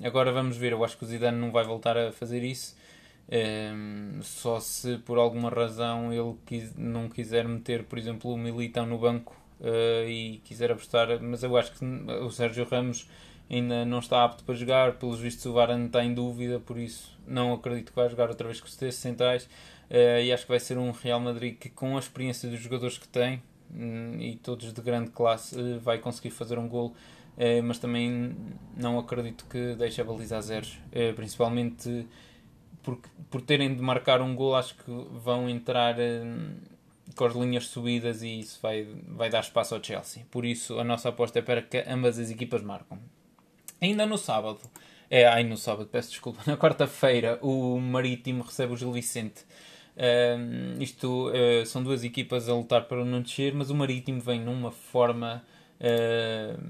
agora 0.06 0.30
vamos 0.30 0.58
ver, 0.58 0.72
eu 0.72 0.84
acho 0.84 0.98
que 0.98 1.04
o 1.04 1.06
Zidane 1.06 1.38
não 1.38 1.50
vai 1.50 1.64
voltar 1.64 1.96
a 1.96 2.12
fazer 2.12 2.44
isso. 2.44 2.76
Só 4.22 4.60
se 4.60 4.98
por 4.98 5.18
alguma 5.18 5.50
razão 5.50 6.12
ele 6.12 6.36
não 6.76 7.08
quiser 7.08 7.48
meter, 7.48 7.84
por 7.84 7.98
exemplo, 7.98 8.32
o 8.32 8.36
Militão 8.38 8.86
no 8.86 8.98
banco 8.98 9.34
e 10.06 10.40
quiser 10.44 10.70
apostar, 10.70 11.20
mas 11.20 11.42
eu 11.42 11.56
acho 11.56 11.72
que 11.72 11.84
o 11.84 12.30
Sérgio 12.30 12.64
Ramos 12.70 13.08
ainda 13.50 13.84
não 13.84 13.98
está 13.98 14.24
apto 14.24 14.44
para 14.44 14.54
jogar, 14.54 14.94
pelos 14.94 15.20
vistos 15.20 15.46
o 15.46 15.52
Varane 15.52 15.86
está 15.86 16.04
em 16.04 16.14
dúvida, 16.14 16.60
por 16.60 16.78
isso 16.78 17.16
não 17.26 17.52
acredito 17.52 17.90
que 17.90 17.96
vai 17.96 18.08
jogar 18.08 18.28
outra 18.28 18.46
vez 18.46 18.60
com 18.60 18.66
os 18.66 18.76
três 18.76 18.94
centrais. 18.96 19.48
e 19.90 20.32
acho 20.32 20.44
que 20.44 20.48
vai 20.48 20.60
ser 20.60 20.78
um 20.78 20.90
Real 20.90 21.20
Madrid 21.20 21.56
que, 21.56 21.68
com 21.68 21.96
a 21.96 22.00
experiência 22.00 22.48
dos 22.48 22.60
jogadores 22.60 22.98
que 22.98 23.08
tem, 23.08 23.42
Hum, 23.74 24.18
e 24.20 24.36
todos 24.36 24.72
de 24.72 24.80
grande 24.80 25.10
classe, 25.10 25.58
eh, 25.58 25.78
vai 25.78 25.98
conseguir 25.98 26.30
fazer 26.30 26.58
um 26.58 26.68
gol, 26.68 26.94
eh, 27.36 27.60
mas 27.62 27.78
também 27.78 28.34
não 28.76 28.98
acredito 28.98 29.44
que 29.46 29.74
deixe 29.74 30.00
a 30.00 30.04
baliza 30.04 30.36
a 30.38 30.40
zeros, 30.40 30.78
eh, 30.92 31.12
principalmente 31.12 32.06
por, 32.82 32.98
por 33.30 33.40
terem 33.42 33.74
de 33.74 33.82
marcar 33.82 34.20
um 34.22 34.34
gol, 34.34 34.54
acho 34.56 34.76
que 34.76 34.90
vão 35.12 35.48
entrar 35.48 35.96
com 37.16 37.24
as 37.24 37.34
linhas 37.34 37.66
subidas 37.66 38.22
e 38.22 38.40
isso 38.40 38.60
vai, 38.62 38.84
vai 39.08 39.30
dar 39.30 39.40
espaço 39.40 39.74
ao 39.74 39.82
Chelsea. 39.82 40.24
Por 40.30 40.44
isso, 40.44 40.78
a 40.78 40.84
nossa 40.84 41.08
aposta 41.08 41.38
é 41.38 41.42
para 41.42 41.62
que 41.62 41.78
ambas 41.88 42.18
as 42.18 42.30
equipas 42.30 42.62
marcam. 42.62 42.98
Ainda 43.80 44.06
no 44.06 44.16
sábado, 44.16 44.60
é, 45.10 45.26
ai, 45.26 45.44
no 45.44 45.56
sábado, 45.56 45.88
peço 45.90 46.10
desculpa, 46.10 46.40
na 46.46 46.56
quarta-feira, 46.56 47.38
o 47.42 47.78
Marítimo 47.78 48.42
recebe 48.42 48.72
o 48.72 48.76
Gil 48.76 48.92
Vicente. 48.92 49.44
Uh, 49.96 50.82
isto 50.82 51.30
uh, 51.30 51.64
são 51.64 51.82
duas 51.82 52.04
equipas 52.04 52.48
a 52.48 52.54
lutar 52.54 52.86
para 52.86 53.02
não 53.04 53.22
descer, 53.22 53.54
mas 53.54 53.70
o 53.70 53.74
Marítimo 53.74 54.20
vem 54.20 54.40
numa 54.40 54.70
forma 54.70 55.42
uh, 55.80 56.62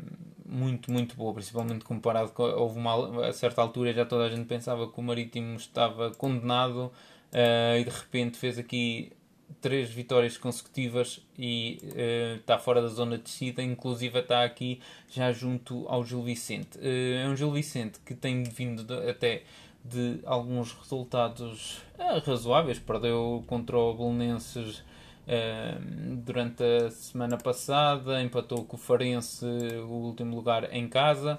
muito, 0.49 0.93
muito 0.93 1.17
boa, 1.17 1.35
principalmente 1.35 1.85
comparado 1.85 2.31
com. 2.31 2.45
Houve 2.45 2.79
uma, 2.79 3.27
a 3.27 3.33
certa 3.33 3.61
altura 3.61 3.93
já 3.93 4.05
toda 4.05 4.25
a 4.25 4.29
gente 4.29 4.47
pensava 4.47 4.91
que 4.91 5.01
o 5.01 5.03
Marítimo 5.03 5.57
estava 5.57 6.13
condenado 6.13 6.93
ah, 7.33 7.77
e 7.79 7.85
de 7.85 7.91
repente 7.91 8.39
fez 8.39 8.59
aqui 8.59 9.13
três 9.61 9.91
vitórias 9.91 10.37
consecutivas 10.37 11.21
e 11.39 11.79
uh, 11.83 12.37
está 12.37 12.59
fora 12.59 12.83
da 12.83 12.89
zona 12.89 13.17
de 13.17 13.25
descida, 13.25 13.63
inclusive 13.63 14.19
está 14.19 14.45
aqui 14.45 14.81
já 15.09 15.33
junto 15.33 15.87
ao 15.89 16.05
Gil 16.05 16.23
Vicente. 16.23 16.79
Uh, 16.79 17.25
é 17.25 17.29
um 17.29 17.37
Gil 17.37 17.51
Vicente 17.53 18.01
que 18.05 18.15
tem 18.15 18.43
vindo 18.43 18.85
de, 18.85 19.09
até 19.09 19.43
de 19.89 20.21
alguns 20.25 20.73
resultados 20.73 21.81
eh, 21.99 22.19
razoáveis. 22.19 22.79
Perdeu 22.79 23.45
contra 23.47 23.79
o 23.79 23.95
Belenenses 23.95 24.83
eh, 25.27 25.77
durante 26.25 26.63
a 26.63 26.91
semana 26.91 27.37
passada, 27.37 28.23
empatou 28.23 28.65
com 28.65 28.77
o 28.77 28.81
Farense 28.81 29.45
o 29.45 29.93
último 29.93 30.35
lugar 30.35 30.73
em 30.73 30.89
casa, 30.89 31.39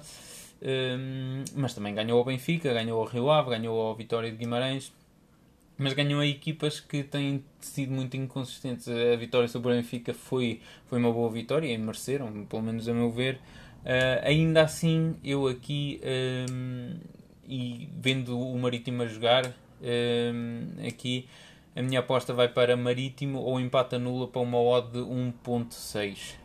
eh, 0.61 0.97
mas 1.55 1.73
também 1.73 1.93
ganhou 1.93 2.21
o 2.21 2.23
Benfica, 2.23 2.73
ganhou 2.73 3.01
o 3.01 3.05
Rio 3.05 3.29
Ave, 3.29 3.51
ganhou 3.51 3.91
a 3.91 3.95
Vitória 3.95 4.31
de 4.31 4.37
Guimarães. 4.37 4.91
Mas 5.77 5.93
ganhou 5.93 6.19
a 6.21 6.25
equipas 6.25 6.79
que 6.79 7.03
têm 7.03 7.43
sido 7.61 7.91
muito 7.91 8.17
inconsistentes. 8.17 8.87
A 8.87 9.15
vitória 9.15 9.47
sobre 9.47 9.71
o 9.71 9.75
Benfica 9.75 10.13
foi, 10.13 10.61
foi 10.87 10.97
uma 10.97 11.11
boa 11.11 11.29
vitória 11.31 11.71
e 11.71 11.77
mereceram, 11.77 12.45
pelo 12.45 12.63
menos 12.63 12.89
a 12.89 12.93
meu 12.93 13.11
ver. 13.11 13.35
Uh, 13.83 14.23
ainda 14.23 14.63
assim, 14.63 15.15
eu 15.23 15.47
aqui 15.47 16.01
e 17.47 17.89
vendo 17.97 18.37
o 18.37 18.57
Marítimo 18.59 19.03
a 19.03 19.07
jogar 19.07 19.53
um, 19.81 20.85
aqui 20.85 21.27
a 21.75 21.81
minha 21.81 21.99
aposta 21.99 22.33
vai 22.33 22.49
para 22.49 22.75
Marítimo 22.75 23.39
ou 23.39 23.59
empata 23.59 23.97
nula 23.97 24.27
para 24.27 24.41
uma 24.41 24.59
odd 24.59 24.91
de 24.91 24.99
1.6 24.99 26.35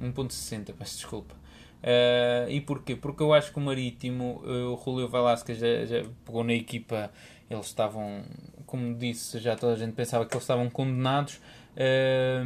um, 0.00 0.12
1.60 0.12 0.74
peço 0.78 0.96
desculpa 0.96 1.34
uh, 1.82 2.50
e 2.50 2.60
porquê? 2.60 2.96
porque 2.96 3.22
eu 3.22 3.32
acho 3.32 3.52
que 3.52 3.58
o 3.58 3.62
Marítimo 3.62 4.42
uh, 4.44 4.74
o 4.74 4.82
Julio 4.84 5.08
Velasquez 5.08 5.58
já, 5.58 5.84
já 5.84 6.04
pegou 6.24 6.44
na 6.44 6.54
equipa 6.54 7.10
eles 7.50 7.66
estavam 7.66 8.22
como 8.66 8.94
disse 8.94 9.38
já 9.38 9.56
toda 9.56 9.72
a 9.72 9.76
gente 9.76 9.92
pensava 9.92 10.26
que 10.26 10.34
eles 10.34 10.44
estavam 10.44 10.68
condenados 10.68 11.40
Uh, 11.78 12.42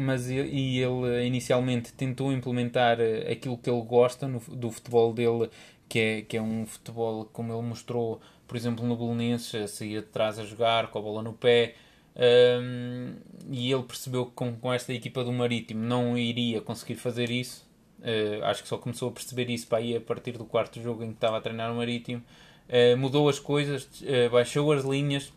mas 0.00 0.30
e 0.30 0.78
ele 0.78 1.26
inicialmente 1.26 1.92
tentou 1.92 2.32
implementar 2.32 2.96
aquilo 3.30 3.58
que 3.58 3.68
ele 3.68 3.82
gosta 3.82 4.26
no, 4.26 4.40
do 4.40 4.70
futebol 4.70 5.12
dele, 5.12 5.50
que 5.86 5.98
é, 5.98 6.22
que 6.22 6.38
é 6.38 6.42
um 6.42 6.64
futebol 6.64 7.26
como 7.26 7.52
ele 7.52 7.60
mostrou, 7.60 8.18
por 8.48 8.56
exemplo, 8.56 8.86
no 8.86 8.96
Belenenses, 8.96 9.54
a 9.54 9.68
sair 9.68 10.00
de 10.00 10.06
trás 10.06 10.38
a 10.38 10.44
jogar, 10.44 10.90
com 10.90 10.98
a 10.98 11.02
bola 11.02 11.22
no 11.22 11.34
pé. 11.34 11.74
Um, 12.16 13.14
e 13.50 13.70
ele 13.70 13.82
percebeu 13.82 14.24
que 14.26 14.32
com, 14.32 14.56
com, 14.56 14.72
esta 14.72 14.92
equipa 14.92 15.22
do 15.22 15.32
Marítimo 15.32 15.82
não 15.82 16.16
iria 16.16 16.62
conseguir 16.62 16.94
fazer 16.94 17.30
isso. 17.30 17.70
Uh, 18.02 18.44
acho 18.46 18.64
que 18.64 18.68
só 18.68 18.76
começou 18.76 19.10
a 19.10 19.12
perceber 19.12 19.48
isso 19.48 19.68
para 19.68 19.78
aí 19.78 19.96
a 19.96 20.00
partir 20.00 20.32
do 20.32 20.44
quarto 20.44 20.82
jogo 20.82 21.04
em 21.04 21.08
que 21.08 21.14
estava 21.14 21.38
a 21.38 21.40
treinar 21.40 21.70
o 21.72 21.76
Marítimo. 21.76 22.22
Uh, 22.68 22.96
mudou 22.96 23.28
as 23.28 23.38
coisas, 23.38 23.84
uh, 24.00 24.30
baixou 24.30 24.72
as 24.72 24.84
linhas 24.84 25.32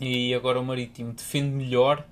e 0.00 0.32
agora 0.32 0.60
o 0.60 0.64
Marítimo 0.64 1.12
defende 1.12 1.50
melhor 1.50 2.04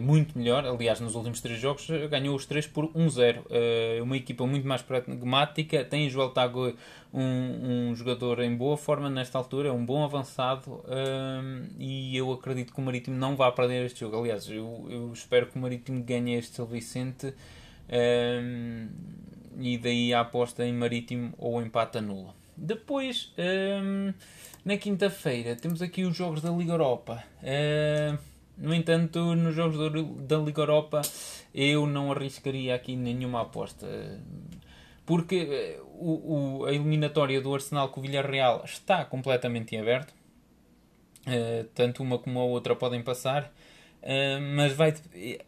muito 0.00 0.36
melhor. 0.36 0.66
Aliás, 0.66 0.98
nos 0.98 1.14
últimos 1.14 1.40
três 1.40 1.60
jogos 1.60 1.86
ganhou 2.10 2.34
os 2.34 2.44
três 2.44 2.66
por 2.66 2.88
1-0. 2.88 3.44
É 3.50 4.02
uma 4.02 4.16
equipa 4.16 4.44
muito 4.44 4.66
mais 4.66 4.82
pragmática. 4.82 5.84
Tem 5.84 6.08
o 6.08 6.10
Joel 6.10 6.30
Tago, 6.30 6.74
um, 7.14 7.90
um 7.90 7.94
jogador 7.94 8.40
em 8.40 8.52
boa 8.56 8.76
forma 8.76 9.08
nesta 9.08 9.38
altura, 9.38 9.68
é 9.68 9.72
um 9.72 9.86
bom 9.86 10.02
avançado. 10.02 10.82
e 11.78 12.16
eu 12.16 12.32
acredito 12.32 12.74
que 12.74 12.80
o 12.80 12.82
Marítimo 12.82 13.16
não 13.16 13.36
vai 13.36 13.52
perder 13.52 13.86
este 13.86 14.00
jogo. 14.00 14.18
Aliás, 14.18 14.50
eu, 14.50 14.88
eu 14.90 15.12
espero 15.12 15.46
que 15.46 15.56
o 15.56 15.60
Marítimo 15.60 16.02
ganhe 16.02 16.34
este 16.34 16.56
São 16.56 16.66
Vicente. 17.90 18.92
e 19.58 19.78
daí 19.78 20.14
a 20.14 20.20
aposta 20.20 20.64
em 20.64 20.72
Marítimo 20.72 21.34
ou 21.38 21.60
empate 21.60 22.00
nula. 22.00 22.34
Depois, 22.56 23.32
na 24.64 24.76
quinta-feira, 24.76 25.56
temos 25.56 25.82
aqui 25.82 26.04
os 26.04 26.16
jogos 26.16 26.40
da 26.40 26.50
Liga 26.50 26.72
Europa. 26.72 27.22
No 28.56 28.74
entanto, 28.74 29.34
nos 29.34 29.54
jogos 29.54 29.78
da 30.26 30.36
Liga 30.36 30.62
Europa 30.62 31.02
eu 31.54 31.86
não 31.86 32.12
arriscaria 32.12 32.74
aqui 32.74 32.96
nenhuma 32.96 33.42
aposta. 33.42 33.86
Porque 35.04 35.36
eh, 35.50 35.80
o, 35.98 36.60
o, 36.60 36.64
a 36.66 36.72
eliminatória 36.72 37.40
do 37.40 37.52
Arsenal 37.52 37.88
com 37.88 38.00
o 38.00 38.02
Villarreal 38.02 38.62
está 38.64 39.04
completamente 39.04 39.74
em 39.74 39.80
aberto. 39.80 40.14
Uh, 41.26 41.64
tanto 41.74 42.02
uma 42.02 42.16
como 42.18 42.38
a 42.38 42.44
outra 42.44 42.76
podem 42.76 43.02
passar. 43.02 43.52
Uh, 44.02 44.40
mas 44.54 44.72
vai 44.72 44.94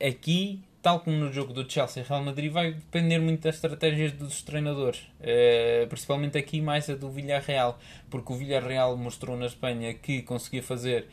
aqui 0.05 0.61
tal 0.83 0.99
como 1.01 1.17
no 1.17 1.33
jogo 1.33 1.53
do 1.53 1.71
Chelsea 1.71 2.03
e 2.03 2.07
Real 2.07 2.25
Madrid, 2.25 2.51
vai 2.51 2.73
depender 2.73 3.21
muito 3.21 3.43
das 3.43 3.55
estratégias 3.55 4.11
dos 4.13 4.43
treinadores, 4.43 4.99
uh, 5.21 5.87
principalmente 5.87 6.37
aqui 6.37 6.61
mais 6.61 6.91
a 6.91 6.97
do 6.97 7.09
Villarreal, 7.09 7.79
porque 8.11 8.33
o 8.33 8.37
Villarreal 8.37 8.97
mostrou 8.97 9.37
na 9.37 9.47
Espanha 9.47 9.95
que 9.95 10.23
conseguia 10.23 10.63
fazer 10.63 11.07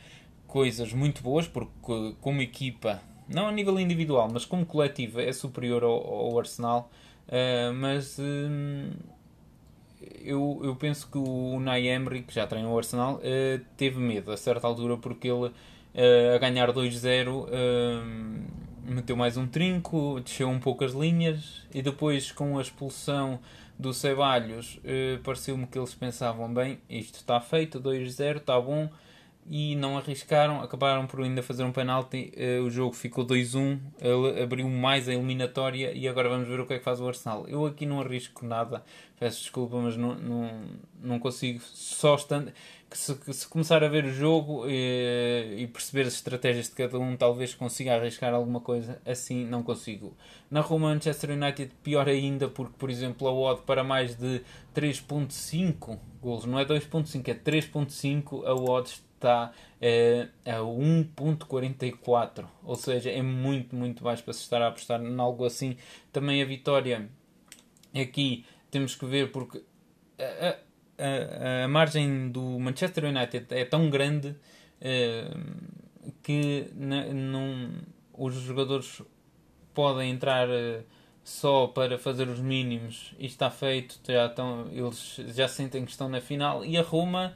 coisas 0.48 0.92
muito 0.92 1.22
boas, 1.22 1.46
porque 1.46 2.16
como 2.20 2.42
equipa, 2.42 3.00
não 3.28 3.46
a 3.46 3.52
nível 3.52 3.78
individual, 3.78 4.28
mas 4.30 4.44
como 4.44 4.66
coletiva, 4.66 5.22
é 5.22 5.32
superior 5.32 5.84
ao, 5.84 5.92
ao 5.92 6.38
Arsenal, 6.38 6.90
uh, 7.28 7.72
mas 7.72 8.18
uh, 8.18 8.92
eu, 10.20 10.60
eu 10.64 10.74
penso 10.74 11.08
que 11.08 11.16
o 11.16 11.54
Unai 11.54 11.86
Emery, 11.86 12.22
que 12.22 12.34
já 12.34 12.44
treinou 12.44 12.74
o 12.74 12.78
Arsenal, 12.78 13.20
teve 13.76 14.00
medo 14.00 14.32
a 14.32 14.36
certa 14.36 14.66
altura, 14.66 14.96
porque 14.96 15.28
ele 15.28 15.52
a 16.34 16.38
ganhar 16.38 16.72
2-0 16.72 17.46
meteu 18.84 19.16
mais 19.16 19.36
um 19.36 19.46
trinco, 19.46 20.20
desceu 20.20 20.48
um 20.48 20.58
pouco 20.58 20.84
as 20.84 20.92
linhas 20.92 21.62
e 21.72 21.82
depois 21.82 22.32
com 22.32 22.58
a 22.58 22.62
expulsão 22.62 23.38
do 23.78 23.94
Ceballos 23.94 24.78
uh, 24.78 25.18
pareceu-me 25.22 25.66
que 25.66 25.78
eles 25.78 25.94
pensavam 25.94 26.52
bem, 26.52 26.78
isto 26.88 27.16
está 27.16 27.40
feito, 27.40 27.80
2-0, 27.80 28.36
está 28.36 28.60
bom 28.60 28.90
e 29.46 29.74
não 29.74 29.96
arriscaram, 29.96 30.60
acabaram 30.60 31.06
por 31.06 31.22
ainda 31.22 31.42
fazer 31.42 31.64
um 31.64 31.72
penalti, 31.72 32.32
uh, 32.36 32.62
o 32.62 32.70
jogo 32.70 32.94
ficou 32.94 33.26
2-1, 33.26 33.78
ele 34.00 34.42
abriu 34.42 34.68
mais 34.68 35.08
a 35.08 35.14
eliminatória 35.14 35.92
e 35.92 36.06
agora 36.06 36.28
vamos 36.28 36.46
ver 36.46 36.60
o 36.60 36.66
que 36.66 36.74
é 36.74 36.78
que 36.78 36.84
faz 36.84 37.00
o 37.00 37.08
Arsenal. 37.08 37.46
Eu 37.48 37.66
aqui 37.66 37.86
não 37.86 38.00
arrisco 38.00 38.44
nada, 38.44 38.84
peço 39.18 39.40
desculpa, 39.40 39.76
mas 39.78 39.96
não, 39.96 40.14
não, 40.14 40.50
não 41.02 41.18
consigo 41.18 41.60
só 41.60 42.14
estando 42.14 42.52
que 42.90 42.98
se, 42.98 43.14
que 43.14 43.32
se, 43.32 43.46
começar 43.46 43.84
a 43.84 43.88
ver 43.88 44.04
o 44.04 44.12
jogo 44.12 44.68
e, 44.68 44.72
eh, 44.72 45.54
e, 45.60 45.66
perceber 45.68 46.08
as 46.08 46.14
estratégias 46.14 46.68
de 46.68 46.74
cada 46.74 46.98
um, 46.98 47.16
talvez 47.16 47.54
consiga 47.54 47.94
arriscar 47.94 48.34
alguma 48.34 48.60
coisa. 48.60 49.00
Assim, 49.06 49.46
não 49.46 49.62
consigo. 49.62 50.16
Na 50.50 50.60
Roma 50.60 50.92
Manchester 50.92 51.30
United, 51.30 51.72
pior 51.84 52.08
ainda, 52.08 52.48
porque, 52.48 52.74
por 52.76 52.90
exemplo, 52.90 53.28
a 53.28 53.32
odd 53.32 53.62
para 53.62 53.84
mais 53.84 54.16
de 54.16 54.42
3.5 54.74 55.98
golos, 56.20 56.44
não 56.46 56.58
é 56.58 56.64
2.5, 56.64 57.28
é 57.28 57.34
3.5, 57.34 58.44
a 58.44 58.54
odd 58.54 58.88
está 58.88 59.52
é, 59.80 60.28
a 60.44 60.58
1.44. 60.58 62.44
Ou 62.64 62.74
seja, 62.74 63.08
é 63.08 63.22
muito, 63.22 63.76
muito 63.76 64.02
baixo 64.02 64.24
para 64.24 64.32
se 64.32 64.40
estar 64.40 64.60
a 64.60 64.66
apostar 64.66 65.00
em 65.00 65.18
algo 65.20 65.44
assim. 65.44 65.76
Também 66.12 66.42
a 66.42 66.44
vitória 66.44 67.08
aqui 67.94 68.44
temos 68.68 68.96
que 68.96 69.06
ver 69.06 69.30
porque... 69.30 69.62
A, 70.18 70.48
a, 70.48 70.69
a 71.64 71.68
margem 71.68 72.30
do 72.30 72.58
Manchester 72.58 73.04
United 73.04 73.46
é 73.50 73.64
tão 73.64 73.88
grande 73.90 74.28
uh, 74.28 75.40
que 76.22 76.66
os 78.12 78.34
jogadores 78.34 79.02
podem 79.74 80.10
entrar 80.10 80.48
uh, 80.48 80.82
só 81.22 81.66
para 81.66 81.98
fazer 81.98 82.28
os 82.28 82.40
mínimos 82.40 83.14
e 83.18 83.26
está 83.26 83.50
feito, 83.50 84.00
já 84.06 84.26
estão, 84.26 84.68
eles 84.72 85.20
já 85.34 85.48
sentem 85.48 85.84
que 85.84 85.90
estão 85.90 86.08
na 86.08 86.20
final. 86.20 86.64
E 86.64 86.76
a 86.76 86.82
Roma 86.82 87.34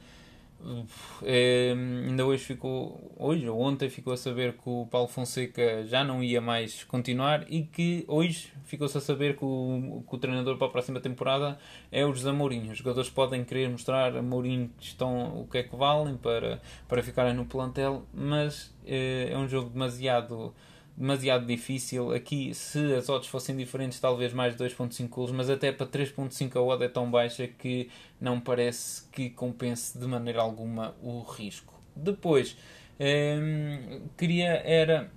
é, 1.23 1.73
ainda 2.07 2.25
hoje 2.25 2.43
ficou, 2.43 3.13
hoje 3.17 3.47
ou 3.47 3.59
ontem 3.59 3.89
ficou 3.89 4.13
a 4.13 4.17
saber 4.17 4.53
que 4.53 4.67
o 4.69 4.87
Paulo 4.87 5.07
Fonseca 5.07 5.85
já 5.85 6.03
não 6.03 6.23
ia 6.23 6.41
mais 6.41 6.83
continuar 6.83 7.45
e 7.51 7.63
que 7.63 8.03
hoje 8.07 8.51
ficou-se 8.63 8.97
a 8.97 9.01
saber 9.01 9.37
que 9.37 9.45
o, 9.45 10.03
que 10.07 10.15
o, 10.15 10.17
treinador 10.17 10.57
para 10.57 10.67
a 10.67 10.69
próxima 10.69 10.99
temporada 10.99 11.57
é 11.91 12.05
o 12.05 12.13
José 12.13 12.31
Mourinho. 12.31 12.71
Os 12.71 12.77
jogadores 12.79 13.09
podem 13.09 13.43
querer 13.43 13.69
mostrar 13.69 14.15
a 14.15 14.21
Mourinho 14.21 14.69
que 14.77 14.85
estão, 14.85 15.41
o 15.41 15.47
que 15.47 15.59
é 15.59 15.63
que 15.63 15.75
valem 15.75 16.17
para, 16.17 16.61
para 16.87 17.03
ficarem 17.03 17.33
no 17.33 17.45
plantel, 17.45 18.03
mas 18.13 18.75
é, 18.85 19.29
é 19.31 19.37
um 19.37 19.47
jogo 19.47 19.69
demasiado 19.69 20.53
demasiado 20.97 21.45
difícil. 21.45 22.11
Aqui, 22.11 22.53
se 22.53 22.93
as 22.93 23.09
odds 23.09 23.27
fossem 23.27 23.55
diferentes, 23.55 23.99
talvez 23.99 24.33
mais 24.33 24.55
2.5 24.55 25.09
gols, 25.09 25.31
mas 25.31 25.49
até 25.49 25.71
para 25.71 25.85
3.5 25.85 26.55
a 26.55 26.61
odd 26.61 26.83
é 26.83 26.87
tão 26.87 27.09
baixa 27.09 27.47
que 27.47 27.89
não 28.19 28.39
parece 28.39 29.07
que 29.09 29.29
compense 29.29 29.97
de 29.97 30.07
maneira 30.07 30.41
alguma 30.41 30.95
o 31.01 31.21
risco. 31.21 31.73
Depois, 31.95 32.57
hum, 32.99 34.01
queria 34.17 34.61
era 34.65 35.11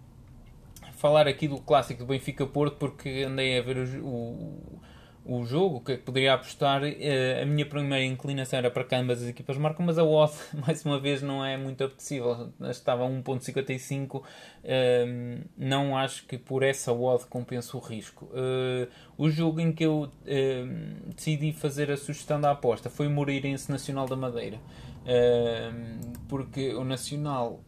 falar 0.97 1.29
aqui 1.29 1.47
do 1.47 1.59
clássico 1.59 2.01
do 2.01 2.07
Benfica 2.07 2.45
Porto 2.47 2.77
porque 2.77 3.25
andei 3.27 3.59
a 3.59 3.62
ver 3.62 3.79
o, 4.01 4.07
o 4.07 4.81
o 5.29 5.45
jogo, 5.45 5.83
que 5.83 5.99
poderia 5.99 6.33
apostar. 6.33 6.83
Eh, 6.85 7.43
a 7.43 7.45
minha 7.45 7.67
primeira 7.67 8.03
inclinação 8.03 8.59
era 8.59 8.71
para 8.71 8.83
que 8.83 8.95
ambas 8.95 9.23
as 9.23 9.29
equipas 9.29 9.59
marcam, 9.59 9.85
mas 9.85 9.99
a 9.99 10.05
odd, 10.05 10.33
mais 10.67 10.83
uma 10.85 10.99
vez, 10.99 11.21
não 11.21 11.45
é 11.45 11.57
muito 11.57 11.85
apetecível. 11.85 12.51
Estava 12.62 13.05
a 13.05 13.09
1.55. 13.09 14.23
Ehm, 14.64 15.43
não 15.57 15.97
acho 15.97 16.25
que 16.27 16.38
por 16.38 16.62
essa 16.62 16.93
odd 16.93 17.27
compense 17.27 17.77
o 17.77 17.79
risco. 17.79 18.31
Eh, 18.33 18.88
o 19.19 19.29
jogo 19.29 19.61
em 19.61 19.71
que 19.71 19.85
eu 19.85 20.11
ehm, 20.27 20.95
decidi 21.14 21.53
fazer 21.53 21.91
a 21.91 21.97
sugestão 21.97 22.41
da 22.41 22.51
aposta 22.53 22.88
foi 22.88 23.07
o 23.07 23.11
Moreirense 23.11 23.71
Nacional 23.71 24.09
da 24.09 24.17
Madeira. 24.17 24.59
Ehm, 25.07 26.01
porque 26.27 26.75
o 26.75 26.85
Nacional 26.85 27.61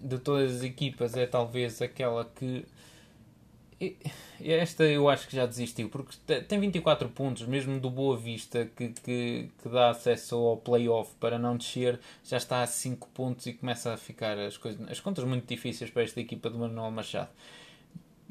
de 0.00 0.18
todas 0.18 0.56
as 0.56 0.62
equipas 0.62 1.16
é 1.16 1.26
talvez 1.26 1.82
aquela 1.82 2.24
que 2.24 2.64
esta 4.40 4.84
eu 4.84 5.08
acho 5.08 5.28
que 5.28 5.36
já 5.36 5.46
desistiu, 5.46 5.88
porque 5.88 6.16
tem 6.42 6.58
24 6.58 7.08
pontos, 7.08 7.46
mesmo 7.46 7.78
do 7.78 7.88
Boa 7.88 8.16
Vista, 8.16 8.68
que, 8.76 8.88
que, 8.88 9.48
que 9.62 9.68
dá 9.68 9.90
acesso 9.90 10.34
ao 10.36 10.56
playoff 10.56 11.12
para 11.20 11.38
não 11.38 11.56
descer, 11.56 12.00
já 12.24 12.36
está 12.36 12.62
a 12.62 12.66
5 12.66 13.08
pontos 13.14 13.46
e 13.46 13.52
começa 13.52 13.94
a 13.94 13.96
ficar 13.96 14.36
as, 14.38 14.56
coisas, 14.56 14.88
as 14.88 14.98
contas 15.00 15.24
muito 15.24 15.46
difíceis 15.46 15.90
para 15.90 16.02
esta 16.02 16.20
equipa 16.20 16.50
do 16.50 16.58
Manuel 16.58 16.90
Machado. 16.90 17.30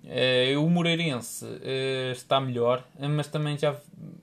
Uh, 0.04 0.64
o 0.64 0.70
Moreirense 0.70 1.44
uh, 1.44 2.12
está 2.12 2.40
melhor, 2.40 2.86
mas 2.98 3.28
também 3.28 3.58
já 3.58 3.76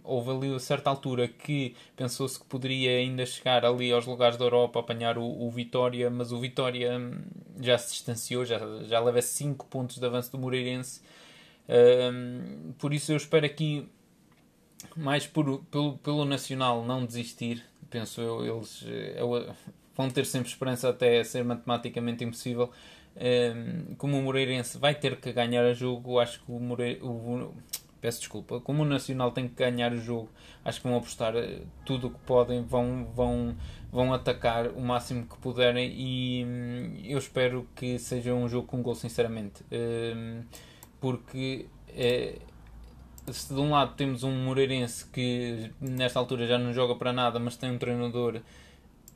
houve 0.02 0.30
ali 0.30 0.54
a 0.54 0.58
certa 0.58 0.88
altura 0.88 1.28
que 1.28 1.74
pensou-se 1.94 2.38
que 2.38 2.46
poderia 2.46 2.90
ainda 2.98 3.26
chegar 3.26 3.64
ali 3.66 3.92
aos 3.92 4.06
lugares 4.06 4.38
da 4.38 4.44
Europa, 4.44 4.80
apanhar 4.80 5.18
o, 5.18 5.24
o 5.24 5.50
Vitória, 5.50 6.08
mas 6.08 6.32
o 6.32 6.38
Vitória 6.38 6.98
hum, 6.98 7.18
já 7.60 7.78
se 7.78 7.92
distanciou, 7.92 8.44
já, 8.44 8.58
já 8.84 9.00
leva 9.00 9.20
5 9.22 9.66
pontos 9.66 9.98
de 9.98 10.06
avanço 10.06 10.30
do 10.32 10.38
Moreirense 10.38 11.00
por 12.78 12.92
isso 12.92 13.12
eu 13.12 13.16
espero 13.16 13.46
aqui 13.46 13.88
mais 14.96 15.26
por, 15.26 15.64
pelo, 15.70 15.98
pelo 15.98 16.24
Nacional 16.24 16.84
não 16.84 17.06
desistir. 17.06 17.64
Penso 17.90 18.20
eu, 18.20 18.44
eles 18.44 18.84
eu, 19.16 19.36
eh, 19.36 19.54
vão 19.96 20.10
ter 20.10 20.26
sempre 20.26 20.48
esperança 20.48 20.88
até 20.88 21.22
ser 21.24 21.44
matematicamente 21.44 22.24
impossível. 22.24 22.70
Um, 23.16 23.94
como 23.94 24.18
o 24.18 24.22
Moreirense 24.22 24.76
vai 24.76 24.94
ter 24.94 25.16
que 25.20 25.32
ganhar 25.32 25.64
o 25.64 25.74
jogo, 25.74 26.18
acho 26.18 26.40
que 26.44 26.50
o, 26.50 26.58
Moreira, 26.58 27.04
o 27.04 27.54
peço 28.04 28.18
desculpa, 28.18 28.60
como 28.60 28.82
o 28.82 28.84
Nacional 28.84 29.32
tem 29.32 29.48
que 29.48 29.54
ganhar 29.54 29.90
o 29.90 29.96
jogo, 29.96 30.28
acho 30.62 30.78
que 30.78 30.86
vão 30.86 30.98
apostar 30.98 31.34
eh, 31.34 31.62
tudo 31.86 32.08
o 32.08 32.10
que 32.10 32.18
podem, 32.26 32.62
vão, 32.62 33.06
vão, 33.14 33.56
vão 33.90 34.12
atacar 34.12 34.68
o 34.72 34.80
máximo 34.82 35.24
que 35.24 35.38
puderem 35.38 35.90
e 35.90 36.44
hum, 36.44 37.00
eu 37.02 37.16
espero 37.16 37.66
que 37.74 37.98
seja 37.98 38.34
um 38.34 38.46
jogo 38.46 38.66
com 38.66 38.82
gol, 38.82 38.94
sinceramente. 38.94 39.64
Um, 39.72 40.42
porque 41.00 41.64
é, 41.96 42.40
se 43.32 43.54
de 43.54 43.58
um 43.58 43.70
lado 43.70 43.94
temos 43.94 44.22
um 44.22 44.32
Moreirense 44.44 45.06
que 45.06 45.70
nesta 45.80 46.18
altura 46.18 46.46
já 46.46 46.58
não 46.58 46.74
joga 46.74 46.96
para 46.96 47.10
nada, 47.10 47.38
mas 47.38 47.56
tem 47.56 47.70
um 47.70 47.78
treinador 47.78 48.42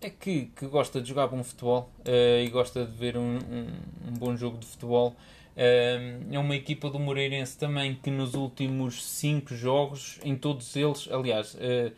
é 0.00 0.08
que, 0.08 0.46
que 0.56 0.66
gosta 0.66 0.98
de 0.98 1.10
jogar 1.10 1.26
bom 1.26 1.44
futebol 1.44 1.90
uh, 2.06 2.42
e 2.42 2.48
gosta 2.48 2.86
de 2.86 2.92
ver 2.92 3.18
um, 3.18 3.36
um, 3.36 3.66
um 4.08 4.12
bom 4.14 4.34
jogo 4.34 4.56
de 4.56 4.64
futebol. 4.64 5.14
É 5.60 6.38
uma 6.38 6.54
equipa 6.54 6.88
do 6.88 7.00
Moreirense 7.00 7.58
também 7.58 7.96
que 7.96 8.12
nos 8.12 8.34
últimos 8.34 9.04
5 9.04 9.56
jogos, 9.56 10.20
em 10.22 10.36
todos 10.36 10.76
eles, 10.76 11.08
aliás, 11.10 11.54
uh, 11.54 11.92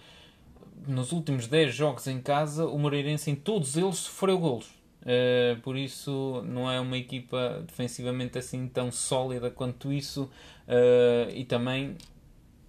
nos 0.88 1.12
últimos 1.12 1.46
10 1.46 1.74
jogos 1.74 2.06
em 2.06 2.22
casa, 2.22 2.66
o 2.66 2.78
Moreirense 2.78 3.30
em 3.30 3.34
todos 3.34 3.76
eles 3.76 3.96
sofreu 3.96 4.38
golos. 4.38 4.70
Uh, 5.02 5.60
por 5.62 5.76
isso 5.76 6.42
não 6.46 6.70
é 6.70 6.80
uma 6.80 6.96
equipa 6.96 7.62
defensivamente 7.66 8.38
assim 8.38 8.66
tão 8.66 8.90
sólida 8.90 9.50
quanto 9.50 9.92
isso 9.92 10.24
uh, 10.66 11.30
e 11.34 11.44
também 11.44 11.96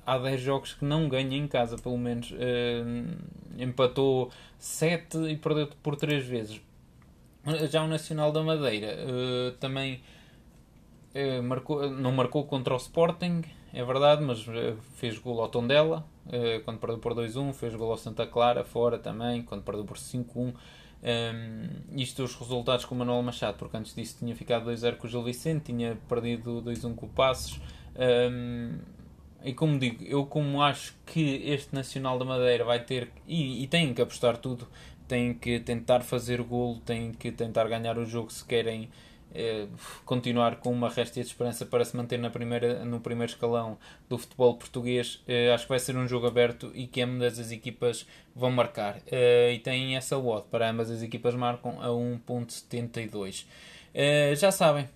há 0.05 0.17
10 0.17 0.41
jogos 0.41 0.73
que 0.73 0.83
não 0.83 1.07
ganha 1.07 1.37
em 1.37 1.45
casa 1.45 1.77
pelo 1.77 1.97
menos 1.97 2.33
empatou 3.59 4.31
7 4.57 5.29
e 5.29 5.35
perdeu 5.35 5.67
por 5.83 5.97
3 5.97 6.25
vezes 6.25 6.61
já 7.69 7.83
o 7.83 7.87
Nacional 7.87 8.31
da 8.31 8.41
Madeira 8.41 8.97
também 9.59 10.01
marcou, 11.43 11.89
não 11.89 12.11
marcou 12.11 12.45
contra 12.45 12.73
o 12.73 12.77
Sporting 12.77 13.41
é 13.73 13.83
verdade, 13.83 14.23
mas 14.23 14.45
fez 14.95 15.17
gol 15.17 15.41
ao 15.41 15.47
Tondela 15.49 16.05
quando 16.65 16.79
perdeu 16.79 16.99
por 16.99 17.13
2-1 17.13 17.53
fez 17.53 17.75
gol 17.75 17.91
ao 17.91 17.97
Santa 17.97 18.27
Clara 18.27 18.63
fora 18.63 18.97
também, 18.97 19.41
quando 19.41 19.63
perdeu 19.63 19.85
por 19.85 19.97
5-1 19.97 20.53
um, 21.03 21.97
isto 21.97 22.23
os 22.23 22.35
resultados 22.35 22.85
com 22.85 22.93
o 22.93 22.97
Manuel 22.97 23.23
Machado, 23.23 23.57
porque 23.57 23.75
antes 23.75 23.95
disso 23.95 24.17
tinha 24.19 24.35
ficado 24.35 24.69
2-0 24.69 24.97
com 24.97 25.07
o 25.07 25.09
Gil 25.09 25.23
Vicente, 25.23 25.65
tinha 25.65 25.97
perdido 26.07 26.61
2-1 26.61 26.95
com 26.95 27.07
o 27.07 27.09
Passos. 27.09 27.59
Um, 27.95 28.77
e 29.43 29.53
como 29.53 29.79
digo, 29.79 30.03
eu 30.03 30.25
como 30.27 30.61
acho 30.61 30.93
que 31.05 31.41
este 31.43 31.73
Nacional 31.73 32.19
da 32.19 32.25
Madeira 32.25 32.63
vai 32.63 32.83
ter, 32.83 33.11
e, 33.27 33.63
e 33.63 33.67
tem 33.67 33.93
que 33.93 34.01
apostar 34.01 34.37
tudo, 34.37 34.67
tem 35.07 35.33
que 35.33 35.59
tentar 35.59 36.01
fazer 36.01 36.41
golo, 36.43 36.79
tem 36.81 37.11
que 37.11 37.31
tentar 37.31 37.67
ganhar 37.67 37.97
o 37.97 38.05
jogo 38.05 38.31
se 38.31 38.45
querem 38.45 38.87
eh, 39.33 39.67
continuar 40.05 40.57
com 40.57 40.71
uma 40.71 40.89
réstia 40.89 41.23
de 41.23 41.29
esperança 41.29 41.65
para 41.65 41.85
se 41.85 41.95
manter 41.95 42.19
na 42.19 42.29
primeira, 42.29 42.83
no 42.83 42.99
primeiro 42.99 43.31
escalão 43.31 43.77
do 44.09 44.17
futebol 44.17 44.55
português. 44.55 45.21
Eh, 45.27 45.53
acho 45.53 45.63
que 45.63 45.69
vai 45.69 45.79
ser 45.79 45.95
um 45.95 46.07
jogo 46.07 46.27
aberto 46.27 46.71
e 46.73 46.87
que 46.87 47.01
ambas 47.01 47.39
as 47.39 47.51
equipas 47.51 48.05
vão 48.35 48.51
marcar. 48.51 48.99
Eh, 49.07 49.53
e 49.53 49.59
tem 49.59 49.95
essa 49.95 50.17
odd 50.17 50.45
para 50.51 50.69
ambas 50.69 50.91
as 50.91 51.01
equipas 51.01 51.33
marcam 51.35 51.81
a 51.81 51.87
1.72. 51.87 53.45
já 54.37 54.51
sabem, 54.51 54.87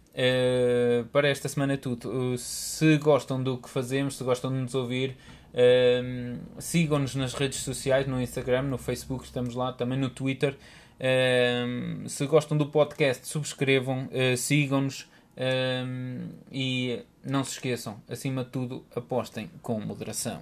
para 1.11 1.27
esta 1.27 1.49
semana 1.49 1.73
é 1.73 1.77
tudo. 1.77 2.37
se 2.37 2.97
gostam 2.97 3.41
do 3.41 3.57
que 3.57 3.69
fazemos, 3.69 4.15
se 4.17 4.23
gostam 4.23 4.51
de 4.51 4.57
nos 4.57 4.75
ouvir, 4.75 5.17
sigam-nos 6.59 7.15
nas 7.15 7.33
redes 7.33 7.59
sociais, 7.59 8.07
no 8.07 8.21
Instagram, 8.21 8.63
no 8.63 8.77
Facebook, 8.77 9.25
estamos 9.25 9.55
lá, 9.55 9.73
também 9.73 9.97
no 9.99 10.09
Twitter. 10.09 10.55
Se 12.07 12.25
gostam 12.25 12.57
do 12.57 12.67
podcast, 12.67 13.27
subscrevam, 13.27 14.05
uh, 14.05 14.37
sigam-nos 14.37 15.07
e 16.51 17.03
não 17.23 17.43
se 17.43 17.51
esqueçam, 17.51 18.01
acima 18.07 18.43
de 18.43 18.51
tudo, 18.51 18.85
apostem 18.95 19.49
com 19.61 19.79
moderação. 19.79 20.39